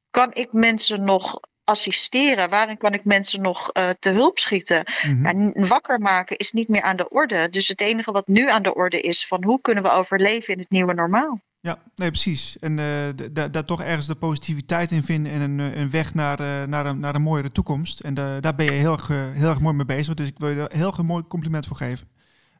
kan 0.09 0.33
ik 0.33 0.53
mensen 0.53 1.03
nog 1.03 1.39
assisteren? 1.63 2.49
Waarin 2.49 2.77
kan 2.77 2.93
ik 2.93 3.05
mensen 3.05 3.41
nog 3.41 3.71
te 3.99 4.09
hulp 4.09 4.39
schieten? 4.39 4.83
Ja, 5.21 5.51
wakker 5.67 5.99
maken 5.99 6.37
is 6.37 6.51
niet 6.51 6.67
meer 6.67 6.81
aan 6.81 6.97
de 6.97 7.09
orde. 7.09 7.49
Dus 7.49 7.67
het 7.67 7.81
enige 7.81 8.11
wat 8.11 8.27
nu 8.27 8.49
aan 8.49 8.63
de 8.63 8.73
orde 8.73 9.01
is 9.01 9.27
van 9.27 9.43
hoe 9.43 9.61
kunnen 9.61 9.83
we 9.83 9.91
overleven 9.91 10.53
in 10.53 10.59
het 10.59 10.69
nieuwe 10.69 10.93
normaal? 10.93 11.39
Ja, 11.63 11.79
nee, 11.95 12.09
precies. 12.09 12.59
En 12.59 12.77
uh, 12.77 13.29
daar 13.51 13.65
toch 13.65 13.81
ergens 13.81 14.07
de 14.07 14.15
positiviteit 14.15 14.91
in 14.91 15.03
vinden 15.03 15.31
en 15.31 15.41
een, 15.41 15.79
een 15.79 15.89
weg 15.89 16.13
naar, 16.13 16.41
uh, 16.41 16.63
naar, 16.63 16.85
een, 16.85 16.99
naar 16.99 17.15
een 17.15 17.21
mooiere 17.21 17.51
toekomst. 17.51 17.99
En 17.99 18.13
daar 18.13 18.55
ben 18.55 18.65
je 18.65 18.71
heel 18.71 18.91
erg, 18.91 19.07
heel 19.07 19.49
erg 19.49 19.59
mooi 19.59 19.75
mee 19.75 19.85
bezig. 19.85 20.13
Dus 20.13 20.27
ik 20.27 20.39
wil 20.39 20.49
je 20.49 20.61
er 20.61 20.77
heel 20.77 20.87
erg 20.87 21.01
mooi 21.01 21.23
compliment 21.27 21.65
voor 21.65 21.77
geven. 21.77 22.07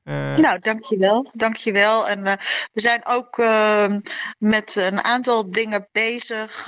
Uh, 0.04 0.36
nou, 0.36 0.60
dankjewel. 0.60 1.30
Dankjewel. 1.34 2.10
En 2.10 2.20
uh, 2.20 2.34
we 2.74 2.82
zijn 2.82 3.06
ook 3.06 3.38
uh, 3.38 3.94
met 4.38 4.76
een 4.76 5.04
aantal 5.04 5.52
dingen 5.52 5.88
bezig. 5.92 6.64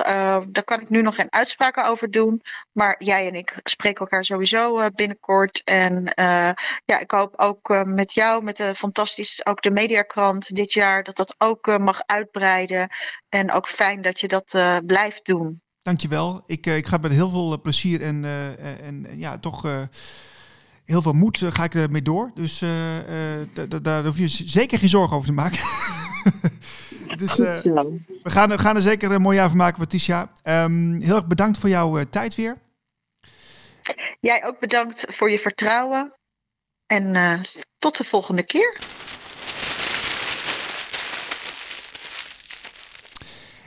daar 0.47 0.63
kan 0.63 0.81
ik 0.81 0.89
nu 0.89 1.01
nog 1.01 1.15
geen 1.15 1.31
uitspraken 1.31 1.85
over 1.85 2.11
doen. 2.11 2.41
Maar 2.71 2.95
jij 3.03 3.27
en 3.27 3.35
ik 3.35 3.59
spreken 3.63 3.99
elkaar 3.99 4.25
sowieso 4.25 4.89
binnenkort. 4.89 5.61
En 5.63 6.11
ja, 6.85 6.99
ik 6.99 7.11
hoop 7.11 7.33
ook 7.35 7.85
met 7.85 8.13
jou, 8.13 8.43
met 8.43 8.57
de 8.57 8.75
fantastisch, 8.75 9.45
ook 9.45 9.61
de 9.61 9.71
Mediakrant 9.71 10.55
dit 10.55 10.73
jaar, 10.73 11.03
dat 11.03 11.17
dat 11.17 11.35
ook 11.37 11.77
mag 11.77 12.01
uitbreiden. 12.05 12.89
En 13.29 13.51
ook 13.51 13.67
fijn 13.67 14.01
dat 14.01 14.19
je 14.19 14.27
dat 14.27 14.57
blijft 14.85 15.25
doen. 15.25 15.61
Dankjewel. 15.81 16.43
Ik, 16.45 16.65
ik 16.65 16.87
ga 16.87 16.97
met 16.97 17.11
heel 17.11 17.29
veel 17.29 17.61
plezier 17.61 18.01
en, 18.01 18.25
en 18.81 19.07
ja, 19.15 19.39
toch 19.39 19.87
heel 20.85 21.01
veel 21.01 21.13
moed 21.13 21.41
uh, 21.41 21.51
ga 21.51 21.63
ik 21.63 21.75
ermee 21.75 22.01
door. 22.01 22.31
Dus 22.35 22.61
uh, 22.61 23.39
uh, 23.39 23.45
daar 23.81 24.05
hoef 24.05 24.17
je 24.17 24.27
zeker 24.27 24.79
geen 24.79 24.89
zorgen 24.89 25.15
over 25.15 25.27
te 25.27 25.33
maken. 25.33 25.59
dus, 27.21 27.35
we, 27.35 28.09
gaan, 28.23 28.49
we 28.49 28.57
gaan 28.57 28.75
er 28.75 28.81
zeker 28.81 29.11
een 29.11 29.21
mooi 29.21 29.37
jaar 29.37 29.49
van 29.49 29.57
maken, 29.57 29.79
Patricia. 29.79 30.31
Um, 30.43 31.01
heel 31.01 31.15
erg 31.15 31.27
bedankt 31.27 31.57
voor 31.57 31.69
jouw 31.69 32.03
tijd 32.03 32.35
weer. 32.35 32.57
Jij 34.19 34.45
ook 34.45 34.59
bedankt 34.59 35.15
voor 35.15 35.29
je 35.29 35.39
vertrouwen. 35.39 36.13
En 36.85 37.41
tot 37.77 37.97
de 37.97 38.03
volgende 38.03 38.45
keer. 38.45 38.77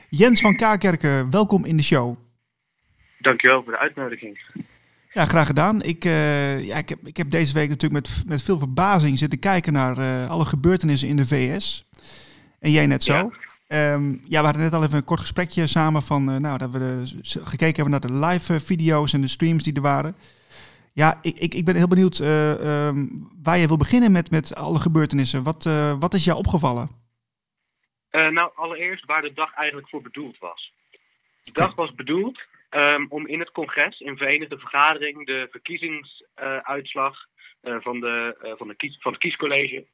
Jens 0.08 0.40
van 0.40 0.56
Kaakerken, 0.56 1.30
welkom 1.30 1.64
in 1.64 1.76
de 1.76 1.82
show. 1.82 2.16
Dankjewel 3.18 3.62
voor 3.62 3.72
de 3.72 3.78
uitnodiging. 3.78 4.38
Ja, 5.16 5.24
graag 5.24 5.46
gedaan. 5.46 5.82
Ik, 5.82 6.04
uh, 6.04 6.64
ja, 6.64 6.76
ik, 6.76 6.88
heb, 6.88 6.98
ik 7.06 7.16
heb 7.16 7.30
deze 7.30 7.54
week 7.54 7.68
natuurlijk 7.68 8.06
met, 8.06 8.24
met 8.26 8.42
veel 8.42 8.58
verbazing 8.58 9.18
zitten 9.18 9.38
kijken 9.38 9.72
naar 9.72 9.98
uh, 9.98 10.30
alle 10.30 10.44
gebeurtenissen 10.44 11.08
in 11.08 11.16
de 11.16 11.26
VS. 11.26 11.84
En 12.60 12.70
jij 12.70 12.86
net 12.86 13.04
zo. 13.04 13.30
Ja. 13.68 13.92
Um, 13.92 14.20
ja, 14.28 14.38
we 14.38 14.44
hadden 14.44 14.62
net 14.62 14.72
al 14.72 14.82
even 14.82 14.96
een 14.96 15.04
kort 15.04 15.20
gesprekje 15.20 15.66
samen 15.66 16.02
van, 16.02 16.30
uh, 16.30 16.36
nou, 16.36 16.58
dat 16.58 16.70
we 16.70 16.78
de, 16.78 17.44
gekeken 17.44 17.82
hebben 17.82 17.90
naar 17.90 18.20
de 18.20 18.26
live 18.26 18.60
video's 18.60 19.12
en 19.12 19.20
de 19.20 19.26
streams 19.26 19.64
die 19.64 19.74
er 19.74 19.80
waren. 19.80 20.16
Ja, 20.92 21.18
ik, 21.22 21.38
ik, 21.38 21.54
ik 21.54 21.64
ben 21.64 21.76
heel 21.76 21.88
benieuwd 21.88 22.18
um, 22.18 23.28
waar 23.42 23.58
je 23.58 23.66
wil 23.66 23.76
beginnen 23.76 24.12
met, 24.12 24.30
met 24.30 24.54
alle 24.54 24.78
gebeurtenissen. 24.78 25.42
Wat, 25.42 25.64
wat 25.98 26.14
is 26.14 26.24
jou 26.24 26.38
opgevallen? 26.38 26.90
nou, 28.10 28.50
allereerst 28.54 29.04
waar 29.04 29.22
de 29.22 29.32
dag 29.32 29.54
eigenlijk 29.54 29.88
voor 29.88 30.02
bedoeld 30.02 30.38
was. 30.38 30.72
De 31.42 31.52
dag 31.52 31.74
was 31.74 31.94
bedoeld 31.94 32.40
Um, 32.76 33.06
om 33.08 33.26
in 33.26 33.38
het 33.38 33.50
congres, 33.50 34.00
in 34.00 34.16
Verenigde 34.16 34.58
Vergadering, 34.58 35.26
de 35.26 35.48
verkiezingsuitslag 35.50 37.26
uh, 37.62 37.72
uh, 37.72 37.80
van, 37.80 38.00
de, 38.00 38.36
uh, 38.42 38.52
van, 38.56 38.68
de 38.68 38.74
kies, 38.74 38.98
van 39.00 39.12
het 39.12 39.20
kiescollege, 39.20 39.86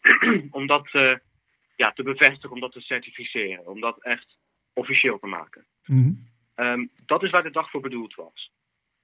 om 0.50 0.66
dat 0.66 0.88
ja, 1.76 1.92
te 1.92 2.02
bevestigen, 2.02 2.50
om 2.50 2.60
dat 2.60 2.72
te 2.72 2.80
certificeren, 2.80 3.66
om 3.66 3.80
dat 3.80 4.02
echt 4.02 4.36
officieel 4.72 5.18
te 5.18 5.26
maken. 5.26 5.66
Mm 5.84 6.26
-hmm. 6.54 6.66
um, 6.66 6.90
dat 7.06 7.22
is 7.22 7.30
waar 7.30 7.42
de 7.42 7.50
dag 7.50 7.70
voor 7.70 7.80
bedoeld 7.80 8.14
was. 8.14 8.52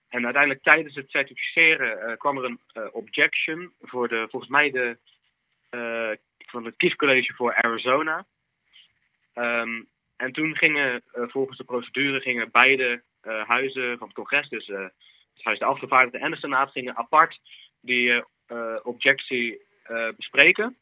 En 0.09 0.25
uiteindelijk 0.25 0.63
tijdens 0.63 0.95
het 0.95 1.11
certificeren 1.11 2.19
kwam 2.19 2.39
er 2.39 2.45
een 2.45 2.61
objection 2.93 3.73
voor 3.81 4.09
de, 4.09 4.27
volgens 4.31 4.51
mij 4.51 4.71
de, 4.71 4.99
van 6.39 6.65
het 6.65 6.77
kiescollege 6.77 7.35
voor 7.35 7.55
Arizona. 7.55 8.27
Um, 9.35 9.89
en 10.21 10.33
toen 10.33 10.57
gingen 10.57 11.03
uh, 11.15 11.25
volgens 11.29 11.59
de 11.59 11.65
procedure 11.65 12.21
gingen 12.21 12.51
beide 12.51 13.03
huizen 13.23 13.99
van 13.99 14.07
het 14.07 14.17
congres, 14.17 14.49
dus 14.49 14.69
uh, 14.69 14.79
het 14.79 15.45
Huis 15.45 15.59
de 15.59 15.65
Afgevaardigden 15.65 16.21
en 16.21 16.31
de 16.31 16.37
Senaat, 16.37 16.71
gingen 16.71 16.97
apart 16.97 17.41
die 17.81 18.25
objectie 18.83 19.63
bespreken. 20.17 20.77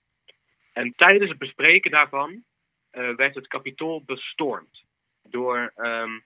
En 0.73 0.93
tijdens 0.97 1.31
het 1.31 1.39
bespreken 1.39 1.91
daarvan 1.91 2.45
werd 2.91 3.35
het 3.35 3.47
kapitool 3.47 4.03
bestormd 4.05 4.85
door 5.23 5.73
um, 5.77 6.25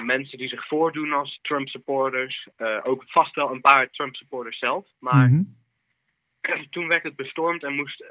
mensen 0.00 0.38
die 0.38 0.48
zich 0.48 0.66
voordoen 0.66 1.12
als 1.12 1.38
Trump-supporters. 1.42 2.48
ook 2.82 3.04
vast 3.06 3.34
wel 3.34 3.50
een 3.50 3.60
paar 3.60 3.90
Trump-supporters 3.90 4.58
zelf. 4.58 4.86
Maar 4.98 5.28
mm 5.28 5.54
-hmm. 6.40 6.66
toen 6.70 6.88
werd 6.88 7.02
het 7.02 7.16
bestormd 7.16 7.62
en 7.62 7.74
moest 7.74 8.04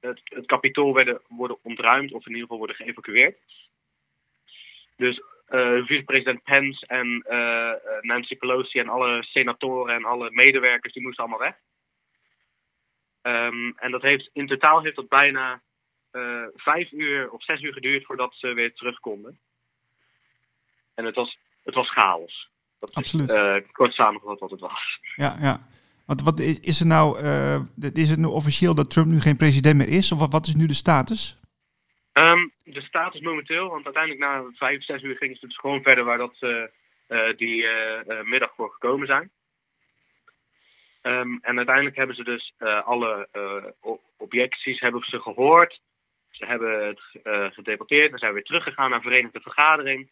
het, 0.00 0.20
het 0.24 0.46
kapitool 0.46 0.94
werden, 0.94 1.20
worden 1.28 1.58
ontruimd 1.62 2.12
of 2.12 2.26
in 2.26 2.30
ieder 2.30 2.42
geval 2.42 2.58
worden 2.58 2.76
geëvacueerd. 2.76 3.38
Dus 4.96 5.22
vicepresident 5.86 6.42
Pence 6.42 6.86
en 6.86 7.24
uh, 7.30 7.70
Nancy 8.00 8.36
Pelosi 8.36 8.78
en 8.78 8.88
alle 8.88 9.22
senatoren 9.22 9.94
en 9.94 10.04
alle 10.04 10.30
medewerkers 10.30 10.92
die 10.92 11.02
moesten 11.02 11.24
allemaal 11.24 11.46
weg. 11.48 11.56
Um, 13.22 13.74
en 13.76 13.90
dat 13.90 14.02
heeft, 14.02 14.30
in 14.32 14.46
totaal 14.46 14.82
heeft 14.82 14.96
dat 14.96 15.08
bijna 15.08 15.62
vijf 16.54 16.92
uur 16.92 17.30
of 17.30 17.42
zes 17.42 17.60
uur 17.60 17.72
geduurd 17.72 18.04
voordat 18.04 18.34
ze 18.34 18.52
weer 18.52 18.74
terug 18.74 19.00
konden. 19.00 19.38
En 20.94 21.04
het 21.04 21.14
was, 21.14 21.38
het 21.62 21.74
was 21.74 21.90
chaos. 21.90 22.50
Dat 22.78 22.94
Absoluut. 22.94 23.30
Is, 23.30 23.62
kort 23.72 23.92
samengevat 23.92 24.38
wat 24.38 24.50
het 24.50 24.60
was. 24.60 25.00
Ja, 25.16 25.36
ja. 25.40 25.60
Want 26.06 26.22
wat 26.22 26.40
is, 26.40 26.60
is 26.60 26.80
er 26.80 26.86
nou, 26.86 27.20
uh, 27.22 27.60
is 27.92 28.10
het 28.10 28.18
nu 28.18 28.26
officieel 28.26 28.74
dat 28.74 28.90
Trump 28.90 29.06
nu 29.06 29.20
geen 29.20 29.36
president 29.36 29.76
meer 29.76 29.88
is? 29.88 30.12
Of 30.12 30.18
wat, 30.18 30.32
wat 30.32 30.46
is 30.46 30.54
nu 30.54 30.66
de 30.66 30.74
status? 30.74 31.38
Um, 32.14 32.52
de 32.64 32.80
status 32.80 33.20
momenteel, 33.20 33.68
want 33.68 33.84
uiteindelijk 33.84 34.24
na 34.24 34.50
vijf, 34.54 34.84
zes 34.84 35.02
uur 35.02 35.16
gingen 35.16 35.36
ze 35.36 35.46
dus 35.46 35.58
gewoon 35.58 35.82
verder 35.82 36.04
waar 36.04 36.18
dat 36.18 36.36
ze 36.36 36.70
uh, 37.08 37.36
die 37.36 37.62
uh, 37.62 38.22
middag 38.22 38.54
voor 38.54 38.70
gekomen 38.70 39.06
zijn. 39.06 39.30
Um, 41.02 41.38
en 41.42 41.56
uiteindelijk 41.56 41.96
hebben 41.96 42.16
ze 42.16 42.24
dus 42.24 42.54
alle 42.84 43.28
objecties 44.16 44.80
hebben 44.80 45.02
ze 45.04 45.20
gehoord. 45.20 45.80
Ze 46.30 46.46
hebben 46.46 46.86
het 46.86 47.00
gedeporteerd 47.54 48.12
en 48.12 48.18
zijn 48.18 48.32
weer 48.32 48.44
teruggegaan 48.44 48.90
naar 48.90 49.02
Verenigde 49.02 49.40
Vergadering. 49.40 50.10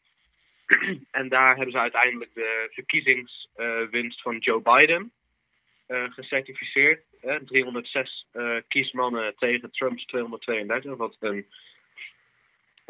en 1.10 1.28
daar 1.28 1.54
hebben 1.56 1.72
ze 1.72 1.78
uiteindelijk 1.78 2.34
de 2.34 2.68
verkiezingswinst 2.72 4.22
van 4.22 4.38
Joe 4.38 4.60
Biden 4.60 5.12
gecertificeerd. 5.88 7.02
Uh, 7.24 7.34
306 7.34 8.26
uh, 8.32 8.56
kiesmannen 8.68 9.34
tegen 9.36 9.70
Trumps 9.70 10.04
232, 10.04 10.96
wat 10.96 11.16
een 11.20 11.46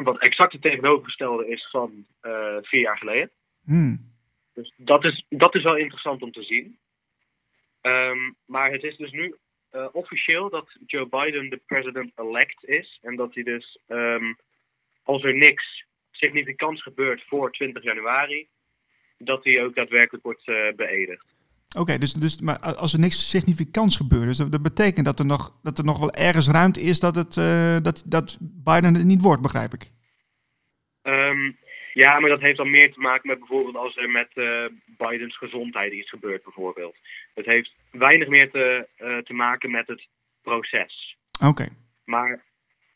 wat 0.03 0.19
exact 0.19 0.53
het 0.53 0.63
tegenovergestelde 0.63 1.49
is 1.49 1.69
van 1.71 2.07
uh, 2.23 2.57
vier 2.61 2.81
jaar 2.81 2.99
geleden. 2.99 3.31
Hmm. 3.65 4.11
Dus 4.55 4.73
dat 4.77 5.05
is, 5.05 5.27
dat 5.29 5.55
is 5.55 5.63
wel 5.63 5.77
interessant 5.77 6.23
om 6.23 6.33
te 6.33 6.43
zien. 6.43 6.79
Um, 7.83 8.37
maar 8.47 8.73
het 8.73 8.83
is 8.83 8.97
dus 8.97 9.11
nu 9.11 9.37
uh, 9.73 9.89
officieel 9.93 10.51
dat 10.51 10.77
Joe 10.87 11.07
Biden 11.07 11.51
de 11.51 11.61
president-elect 11.67 12.65
is. 12.65 12.99
En 13.03 13.17
dat 13.17 13.35
hij 13.35 13.43
dus, 13.43 13.79
um, 13.89 14.37
als 15.03 15.23
er 15.23 15.37
niks 15.37 15.85
significants 16.11 16.83
gebeurt 16.83 17.23
voor 17.27 17.53
20 17.53 17.83
januari, 17.83 18.49
dat 19.19 19.45
hij 19.45 19.65
ook 19.65 19.75
daadwerkelijk 19.75 20.25
wordt 20.25 20.49
uh, 20.49 20.73
beëdigd. 20.77 21.27
Oké, 21.73 21.81
okay, 21.81 21.99
dus, 21.99 22.13
dus 22.13 22.41
maar 22.41 22.59
als 22.59 22.93
er 22.93 22.99
niks 22.99 23.31
significants 23.31 23.97
gebeurt, 23.97 24.27
dus 24.27 24.37
dat, 24.37 24.53
dat, 24.53 24.63
betekent 24.63 25.07
dat 25.07 25.19
er, 25.19 25.27
nog, 25.27 25.61
dat 25.63 25.79
er 25.79 25.85
nog 25.85 25.99
wel 25.99 26.13
ergens 26.13 26.49
ruimte 26.49 26.81
is 26.81 27.01
dat, 27.01 27.15
het, 27.15 27.37
uh, 27.37 27.77
dat, 27.83 28.05
dat 28.07 28.39
Biden 28.41 28.95
het 28.95 29.05
niet 29.05 29.23
wordt, 29.23 29.43
begrijp 29.43 29.73
ik. 29.73 29.91
Um, 31.03 31.57
ja, 31.93 32.21
maar 32.21 32.31
dat 32.31 32.41
heeft 32.41 32.57
dan 32.57 32.71
meer 32.71 32.93
te 32.93 33.01
maken 33.01 33.29
met 33.29 33.39
bijvoorbeeld 33.39 33.77
als 33.77 33.97
er 33.97 34.11
met 34.11 34.29
uh, 34.35 34.65
Bidens 34.87 35.37
gezondheid 35.37 35.93
iets 35.93 36.09
gebeurt, 36.09 36.43
bijvoorbeeld. 36.43 36.97
Het 37.35 37.47
heeft 37.47 37.75
weinig 37.91 38.29
meer 38.29 38.51
te, 38.51 38.89
uh, 38.99 39.19
te 39.19 39.33
maken 39.33 39.71
met 39.71 39.87
het 39.87 40.07
proces. 40.43 41.17
Oké. 41.41 41.49
Okay. 41.49 41.69
Maar 42.05 42.43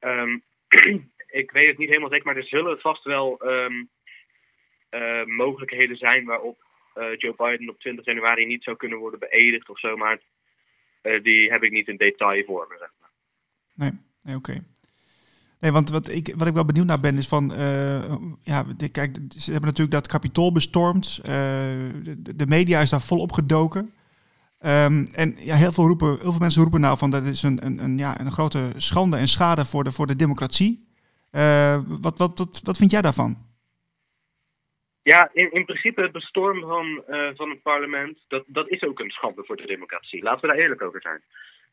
um, 0.01 0.43
ik 1.43 1.51
weet 1.51 1.69
het 1.69 1.79
niet 1.79 1.89
helemaal 1.89 2.11
zeker, 2.11 2.27
maar 2.27 2.37
er 2.37 2.45
zullen 2.45 2.81
vast 2.81 3.05
wel 3.05 3.41
um, 3.45 3.89
mogelijkheden 5.25 5.97
zijn 5.97 6.25
waarop 6.25 6.65
Joe 7.17 7.35
Biden 7.37 7.69
op 7.69 7.81
20 7.81 8.05
januari 8.05 8.47
niet 8.47 8.63
zou 8.63 8.77
kunnen 8.77 8.99
worden 8.99 9.21
beëdigd 9.21 9.69
of 9.69 9.79
zo, 9.79 9.97
maar 9.97 10.21
uh, 11.03 11.23
die 11.23 11.51
heb 11.51 11.63
ik 11.63 11.73
niet 11.73 11.89
in 11.89 11.97
detail 11.97 12.45
voor 12.45 12.67
me. 12.69 12.89
Nee, 13.75 13.91
nee 14.23 14.37
oké. 14.37 14.65
Nee, 15.61 15.73
want 15.73 15.91
wat 15.91 16.09
ik, 16.09 16.35
wat 16.37 16.47
ik 16.47 16.55
wel 16.55 16.65
benieuwd 16.65 16.87
naar 16.87 17.01
ben 17.01 17.19
is 17.19 17.29
van, 17.29 17.53
uh, 17.53 18.15
ja, 18.43 18.67
kijk, 18.93 19.17
ze 19.29 19.51
hebben 19.51 19.69
natuurlijk 19.69 19.91
dat 19.91 20.07
kapitool 20.07 20.53
bestormd. 20.53 21.25
de, 21.25 22.47
media 22.47 22.81
is 22.81 22.91
daar 22.91 23.01
volop 23.01 23.33
gedoken. 23.33 23.95
Um, 24.61 25.07
en 25.07 25.37
ja, 25.39 25.57
heel 25.57 25.73
veel, 25.73 25.87
roepen, 25.87 26.09
heel 26.09 26.31
veel 26.31 26.41
mensen 26.41 26.63
roepen 26.63 26.81
nou 26.81 26.99
van 26.99 27.11
dat 27.11 27.23
is 27.23 27.43
een, 27.43 27.67
een, 27.67 27.79
een, 27.79 27.99
ja, 27.99 28.21
een 28.21 28.33
grote 28.33 28.73
schande 28.77 29.17
en 29.17 29.29
schade 29.29 29.65
voor 29.65 29.85
de, 29.85 29.93
voor 29.93 30.07
de 30.07 30.17
democratie. 30.17 30.89
wat, 32.01 32.19
wat, 32.19 32.39
wat, 32.39 32.61
wat 32.63 32.77
vind 32.77 32.91
jij 32.91 33.03
daarvan? 33.03 33.46
Ja, 35.13 35.31
in, 35.33 35.53
in 35.53 35.65
principe 35.65 36.03
het 36.03 36.13
bestormen 36.13 36.69
van, 36.69 37.05
eh, 37.07 37.31
van 37.35 37.51
het 37.51 37.63
parlement, 37.63 38.25
dat, 38.29 38.45
dat 38.47 38.69
is 38.69 38.83
ook 38.83 39.01
een 39.01 39.11
schande 39.11 39.45
voor 39.45 39.57
de 39.57 39.67
democratie. 39.67 40.23
Laten 40.23 40.41
we 40.41 40.47
daar 40.47 40.57
eerlijk 40.57 40.83
over 40.83 41.01
zijn. 41.01 41.23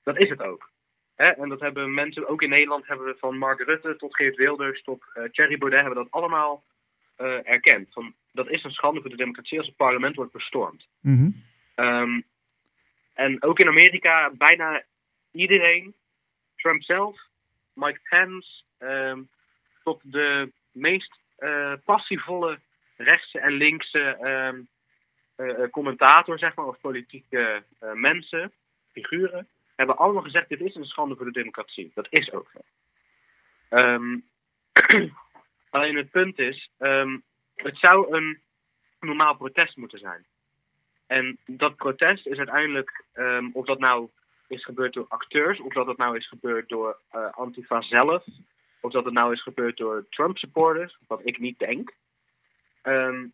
Dat 0.04 0.18
is 0.18 0.30
het 0.30 0.42
ook. 0.42 0.70
Hè? 1.16 1.30
En 1.30 1.50
dat 1.50 1.60
hebben 1.60 1.94
mensen, 1.94 2.28
ook 2.28 2.42
in 2.42 2.50
Nederland 2.50 2.88
hebben 2.88 3.06
we 3.06 3.16
van 3.20 3.38
Mark 3.38 3.60
Rutte 3.60 3.96
tot 3.96 4.16
Geert 4.16 4.36
Wilders 4.36 4.84
tot 4.84 5.04
uh, 5.14 5.24
Thierry 5.24 5.58
Baudet, 5.58 5.80
hebben 5.80 5.98
we 5.98 6.04
dat 6.04 6.22
allemaal 6.22 6.64
uh, 7.18 7.50
erkend. 7.50 7.94
Van, 7.94 8.14
dat 8.32 8.50
is 8.50 8.64
een 8.64 8.72
schande 8.72 9.02
voor 9.02 9.10
de 9.10 9.16
democratie 9.16 9.58
als 9.58 9.68
het 9.68 9.76
parlement 9.76 10.16
wordt 10.16 10.32
bestormd. 10.32 10.88
Mm 11.02 11.18
-hmm. 11.18 11.44
um, 11.86 12.24
en 13.14 13.44
ook 13.44 13.60
in 13.60 13.68
Amerika, 13.68 14.32
bijna 14.34 14.84
iedereen, 15.32 15.94
Trump 16.56 16.84
zelf, 16.84 17.20
Mike 17.74 18.00
Pence, 18.10 18.64
um, 18.80 19.30
tot 19.84 20.02
de 20.04 20.52
meest 20.72 21.20
uh, 21.40 21.74
passievolle 21.86 22.60
rechtse 22.98 23.40
en 23.40 23.52
linkse 23.52 24.18
um, 24.22 24.68
commentator, 25.72 26.40
zeg 26.40 26.56
maar, 26.56 26.66
of 26.66 26.80
politieke 26.82 27.64
uh, 27.84 27.92
mensen, 27.94 28.52
figuren, 28.92 29.48
hebben 29.76 29.98
allemaal 29.98 30.22
gezegd: 30.22 30.50
dit 30.50 30.62
is 30.62 30.76
een 30.76 30.86
schande 30.86 31.16
voor 31.16 31.26
de 31.26 31.32
democratie. 31.32 31.92
Dat 31.96 32.08
is 32.10 32.32
ook 32.32 32.52
zo. 32.54 32.60
Um, 33.78 34.24
alleen 35.70 35.96
het 35.96 36.12
punt 36.12 36.40
is, 36.40 36.70
um, 36.80 37.24
het 37.56 37.78
zou 37.78 38.16
een 38.16 38.42
normaal 39.00 39.36
protest 39.36 39.78
moeten 39.78 40.00
zijn. 40.00 40.26
En 41.08 41.38
dat 41.46 41.76
protest 41.76 42.28
is 42.28 42.38
uiteindelijk, 42.38 43.06
of 43.54 43.66
dat 43.66 43.80
nou 43.80 44.10
is 44.48 44.64
gebeurd 44.64 44.94
door 44.94 45.06
acteurs, 45.08 45.60
of 45.60 45.74
dat 45.74 45.88
het 45.88 45.98
nou 45.98 46.18
is 46.18 46.28
gebeurd 46.28 46.70
door 46.70 47.00
Antifa 47.32 47.82
zelf, 47.82 48.26
of 48.82 48.92
dat 48.92 49.06
het 49.06 49.14
nou 49.14 49.34
is 49.34 49.42
gebeurd 49.42 49.78
door 49.78 50.06
Trump-supporters, 50.10 50.98
wat 51.08 51.22
ik 51.24 51.40
niet 51.40 51.60
denk. 51.60 51.94
Um, 52.84 53.34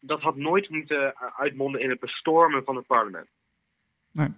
dat 0.00 0.20
had 0.20 0.36
nooit 0.36 0.70
moeten 0.70 1.14
uitmonden 1.36 1.80
in 1.80 1.90
het 1.90 2.00
bestormen 2.00 2.64
van 2.64 2.76
het 2.76 2.86
parlement. 2.86 3.26
Nee. 4.12 4.28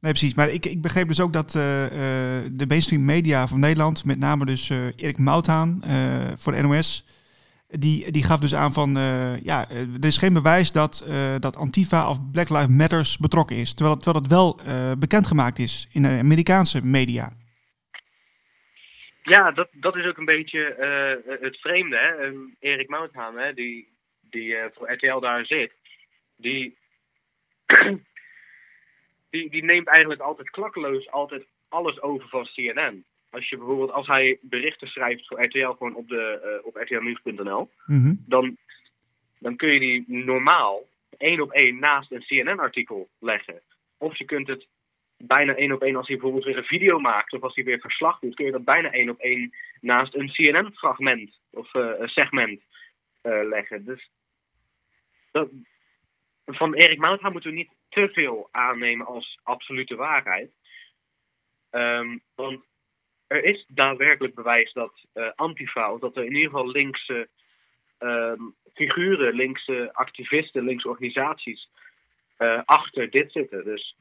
Nee, 0.00 0.12
precies. 0.12 0.34
Maar 0.34 0.48
ik, 0.48 0.66
ik 0.66 0.82
begreep 0.82 1.08
dus 1.08 1.20
ook 1.20 1.32
dat 1.32 1.54
uh, 1.54 1.82
uh, 1.82 1.90
de 2.52 2.66
mainstream 2.68 3.04
media 3.04 3.46
van 3.46 3.60
Nederland, 3.60 4.04
met 4.04 4.18
name 4.18 4.44
dus 4.44 4.70
uh, 4.70 4.86
Erik 4.96 5.18
Mouthaan 5.18 5.82
voor 6.36 6.52
de 6.52 6.62
NOS, 6.62 7.04
die, 7.68 8.12
die 8.12 8.22
gaf 8.22 8.40
dus 8.40 8.54
aan 8.54 8.72
van, 8.72 8.94
ja, 9.42 9.70
er 9.70 10.04
is 10.04 10.18
geen 10.18 10.32
bewijs 10.32 10.72
dat, 10.72 11.06
dat 11.38 11.56
Antifa 11.56 12.08
of 12.08 12.30
Black 12.30 12.48
Lives 12.48 12.68
Matters 12.68 13.18
betrokken 13.18 13.56
is. 13.56 13.74
Terwijl 13.74 13.94
het, 13.94 14.04
terwijl 14.04 14.24
het 14.24 14.32
wel 14.32 14.60
bekendgemaakt 14.98 15.58
is 15.58 15.88
in 15.92 16.02
de 16.02 16.08
Amerikaanse 16.08 16.84
media. 16.84 17.32
Ja, 19.28 19.50
dat, 19.50 19.68
dat 19.72 19.96
is 19.96 20.06
ook 20.06 20.16
een 20.16 20.24
beetje 20.24 20.60
het 21.40 21.60
vreemde. 21.60 21.96
Hè? 21.96 22.26
Um, 22.26 22.56
Erik 22.60 22.88
Mouthaan, 22.88 23.38
hè, 23.38 23.54
die, 23.54 23.88
die 24.20 24.56
voor 24.74 24.92
RTL 24.92 25.18
daar 25.18 25.46
zit, 25.46 25.72
die 26.36 26.76
die, 29.30 29.50
die 29.50 29.64
neemt 29.64 29.86
eigenlijk 29.86 30.20
altijd 30.20 30.50
klakkeloos 30.50 31.10
altijd 31.10 31.46
alles 31.68 32.02
over 32.02 32.28
van 32.28 32.48
CNN. 32.54 33.04
Als 33.30 33.48
je 33.48 33.56
bijvoorbeeld, 33.56 33.90
als 33.90 34.06
hij 34.06 34.38
berichten 34.40 34.88
schrijft 34.88 35.26
voor 35.26 35.44
RTL 35.44 35.70
gewoon 35.70 35.94
op, 35.94 36.08
de, 36.08 36.58
uh, 36.60 36.66
op 36.66 36.76
rtlnieuws.nl, 36.76 37.70
mm 37.86 38.02
-hmm. 38.02 38.24
dan, 38.26 38.56
dan 39.38 39.56
kun 39.56 39.72
je 39.72 39.80
die 39.80 40.04
normaal 40.06 40.88
één 41.16 41.40
op 41.40 41.52
één 41.52 41.78
naast 41.78 42.12
een 42.12 42.24
CNN-artikel 42.24 43.08
leggen. 43.18 43.60
Of 43.98 44.18
je 44.18 44.24
kunt 44.24 44.48
het 44.48 44.66
bijna 45.18 45.54
één 45.54 45.72
op 45.72 45.82
één, 45.82 45.96
als 45.96 46.06
hij 46.06 46.16
bijvoorbeeld 46.16 46.44
weer 46.44 46.56
een 46.56 46.64
video 46.64 46.98
maakt 46.98 47.32
of 47.32 47.42
als 47.42 47.54
hij 47.54 47.64
weer 47.64 47.80
verslag 47.80 48.18
doet, 48.18 48.34
kun 48.34 48.44
je 48.44 48.52
dat 48.52 48.64
bijna 48.64 48.92
één 48.92 49.10
op 49.10 49.18
één 49.18 49.54
naast 49.80 50.14
een 50.14 50.32
CNN-fragment 50.32 51.38
of 51.50 51.74
uh, 51.74 51.92
segment 52.04 52.60
uh, 53.22 53.48
leggen. 53.48 53.84
Dus 53.84 54.10
dat, 55.30 55.50
van 56.46 56.74
Erik 56.74 56.98
Mouthaan 56.98 57.32
moeten 57.32 57.50
we 57.50 57.56
niet 57.56 57.72
te 57.88 58.08
veel 58.12 58.48
aannemen 58.50 59.06
als 59.06 59.38
absolute 59.42 59.94
waarheid. 59.94 60.50
Um, 61.70 62.20
want 62.34 62.64
er 63.26 63.44
is 63.44 63.64
daadwerkelijk 63.68 64.34
bewijs 64.34 64.72
dat 64.72 65.04
uh, 65.14 65.30
Antifa, 65.34 65.92
of 65.92 66.00
dat 66.00 66.16
er 66.16 66.24
in 66.24 66.34
ieder 66.34 66.50
geval 66.50 66.70
linkse 66.70 67.28
um, 67.98 68.54
figuren, 68.74 69.34
linkse 69.34 69.90
activisten, 69.92 70.64
linkse 70.64 70.88
organisaties 70.88 71.70
achter 72.64 73.10
dit 73.10 73.32
zitten. 73.32 73.64
Dus 73.64 73.96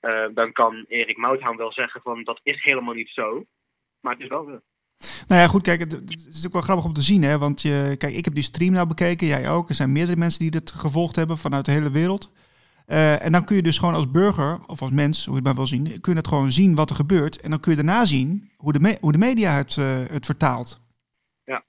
uh, 0.00 0.26
dan 0.34 0.52
kan 0.52 0.84
Erik 0.88 1.16
Mouthaan 1.16 1.56
wel 1.56 1.72
zeggen 1.72 2.00
van 2.00 2.24
dat 2.24 2.40
is 2.42 2.62
helemaal 2.62 2.94
niet 2.94 3.10
zo, 3.10 3.44
maar 4.00 4.12
het 4.12 4.22
is 4.22 4.28
wel 4.28 4.44
zo. 4.44 4.60
Nou 5.28 5.40
ja, 5.40 5.46
goed, 5.46 5.62
kijk, 5.62 5.80
het, 5.80 5.92
het, 5.92 6.26
is 6.30 6.46
ook 6.46 6.52
wel 6.52 6.62
grappig 6.62 6.84
om 6.84 6.92
te 6.92 7.02
zien, 7.02 7.22
hè? 7.22 7.38
Want 7.38 7.62
je, 7.62 7.94
kijk, 7.98 8.14
ik 8.14 8.24
heb 8.24 8.34
die 8.34 8.42
stream 8.42 8.72
nou 8.72 8.86
bekeken, 8.86 9.26
jij 9.26 9.50
ook. 9.50 9.68
Er 9.68 9.74
zijn 9.74 9.92
meerdere 9.92 10.18
mensen 10.18 10.40
die 10.40 10.50
dit 10.50 10.70
gevolgd 10.70 11.16
hebben 11.16 11.38
vanuit 11.38 11.64
de 11.64 11.72
hele 11.72 11.90
wereld. 11.90 12.32
Uh, 12.88 13.24
en 13.24 13.32
dan 13.32 13.44
kun 13.44 13.56
je 13.56 13.62
dus 13.62 13.78
gewoon 13.78 13.94
als 13.94 14.10
burger, 14.10 14.58
of 14.66 14.80
als 14.80 14.90
mens, 14.90 15.24
hoe 15.24 15.34
je 15.34 15.38
het 15.38 15.46
maar 15.46 15.56
wil 15.56 15.66
zien, 15.66 16.00
kun 16.00 16.12
je 16.12 16.18
het 16.18 16.28
gewoon 16.28 16.50
zien 16.50 16.74
wat 16.74 16.90
er 16.90 16.96
gebeurt. 16.96 17.40
En 17.40 17.50
dan 17.50 17.60
kun 17.60 17.70
je 17.70 17.76
daarna 17.76 18.04
zien 18.04 18.50
hoe 18.56 18.72
de, 18.72 18.80
me 18.80 18.96
hoe 19.00 19.12
de 19.12 19.18
media 19.18 19.56
het, 19.56 19.76
uh, 19.76 20.06
het 20.06 20.26
vertaalt. 20.26 20.80
Ja, 21.44 21.64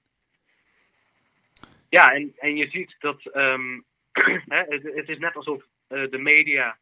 ja 1.90 2.14
en, 2.14 2.34
en 2.38 2.56
je 2.56 2.70
ziet 2.70 2.96
dat 3.00 3.36
um, 3.36 3.86
hè, 4.56 4.64
het, 4.68 4.84
het, 4.84 5.10
is 5.10 5.18
net 5.18 5.36
alsof 5.36 5.64
uh, 5.90 6.10
de 6.12 6.18
media 6.18 6.78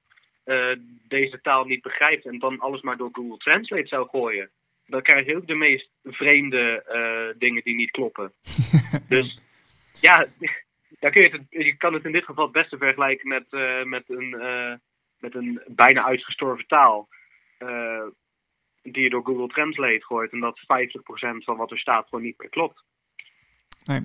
deze 1.07 1.41
taal 1.41 1.65
niet 1.65 1.81
begrijpt 1.81 2.25
en 2.25 2.39
dan 2.39 2.59
alles 2.59 2.81
maar 2.81 2.97
door 2.97 3.09
Google 3.11 3.37
Translate 3.37 3.87
zou 3.87 4.07
gooien 4.09 4.49
dan 4.87 5.01
krijg 5.01 5.25
je 5.25 5.35
ook 5.35 5.47
de 5.47 5.55
meest 5.55 5.89
vreemde 6.03 6.83
uh, 6.89 7.39
dingen 7.39 7.63
die 7.63 7.75
niet 7.75 7.91
kloppen. 7.91 8.33
dus 9.09 9.37
ja, 10.01 10.25
dan 10.99 11.11
kun 11.11 11.21
je, 11.21 11.29
het, 11.29 11.41
je 11.49 11.77
kan 11.77 11.93
het 11.93 12.05
in 12.05 12.11
dit 12.11 12.25
geval 12.25 12.43
het 12.43 12.53
beste 12.53 12.77
vergelijken 12.77 13.27
met, 13.27 13.45
uh, 13.49 13.83
met, 13.83 14.03
een, 14.07 14.29
met 15.17 15.35
een 15.35 15.61
bijna 15.67 16.03
uitgestorven 16.05 16.67
taal. 16.67 17.09
die 18.81 19.03
je 19.03 19.09
door 19.09 19.25
Google 19.25 19.47
Translate 19.47 20.05
gooit 20.05 20.31
en 20.31 20.39
dat 20.39 20.59
50% 20.59 20.63
van 21.37 21.57
wat 21.57 21.71
er 21.71 21.79
staat 21.79 22.07
gewoon 22.07 22.23
niet 22.23 22.37
meer 22.37 22.49
klopt. 22.49 22.83
Nee. 23.85 24.01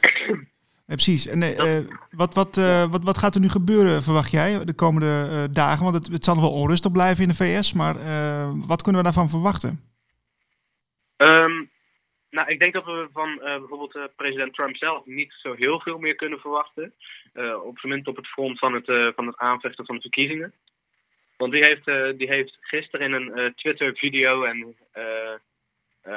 precies. 0.86 1.26
En 1.26 1.40
wat, 2.10 2.34
wat, 2.34 2.56
wat, 2.90 3.04
wat 3.04 3.18
gaat 3.18 3.34
er 3.34 3.40
nu 3.40 3.48
gebeuren, 3.48 4.02
verwacht 4.02 4.30
jij, 4.30 4.64
de 4.64 4.74
komende 4.74 5.48
dagen? 5.52 5.84
Want 5.84 5.94
het, 5.94 6.12
het 6.12 6.24
zal 6.24 6.34
nog 6.34 6.44
wel 6.44 6.52
onrustig 6.52 6.92
blijven 6.92 7.22
in 7.22 7.28
de 7.28 7.34
VS, 7.34 7.72
maar 7.72 7.94
wat 8.66 8.82
kunnen 8.82 9.00
we 9.00 9.06
daarvan 9.06 9.28
verwachten? 9.28 9.80
Um, 11.16 11.70
nou, 12.36 12.48
ik 12.48 12.58
denk 12.58 12.72
dat 12.72 12.84
we 12.84 13.08
van 13.12 13.28
uh, 13.28 13.58
bijvoorbeeld 13.58 13.94
uh, 13.94 14.04
president 14.16 14.54
Trump 14.54 14.76
zelf 14.76 15.06
niet 15.06 15.32
zo 15.36 15.54
heel 15.54 15.80
veel 15.80 15.98
meer 15.98 16.14
kunnen 16.14 16.40
verwachten. 16.40 16.94
Uh, 17.34 17.64
op 17.64 17.78
zijn 17.78 17.92
minst 17.92 18.08
op 18.08 18.16
het 18.16 18.26
front 18.26 18.58
van 18.58 18.74
het, 18.74 19.14
van 19.14 19.26
het 19.26 19.36
aanvechten 19.36 19.86
van 19.86 19.94
de 19.94 20.00
verkiezingen. 20.00 20.52
Want 21.36 21.52
die 21.52 21.64
heeft, 21.64 21.84
die 22.18 22.28
heeft 22.28 22.58
gisteren 22.60 23.06
in 23.06 23.12
een 23.12 23.54
Twitter-video 23.54 24.44
en 24.44 24.76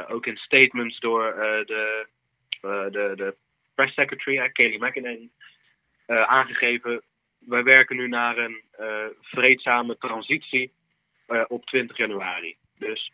ook 0.07 0.25
in 0.25 0.37
statements 0.37 0.99
door 0.99 1.33
de, 1.65 2.07
de, 2.61 3.13
de 3.15 3.35
press 3.79 3.93
secretary, 3.93 4.51
Kayleigh 4.51 4.81
McEnany, 4.81 5.29
aangegeven... 6.07 7.01
wij 7.39 7.63
werken 7.63 7.95
nu 7.95 8.07
naar 8.07 8.37
een 8.37 8.63
vreedzame 9.21 9.97
transitie 9.97 10.71
op 11.47 11.65
20 11.65 11.97
januari. 11.97 12.57
Dus 12.77 13.11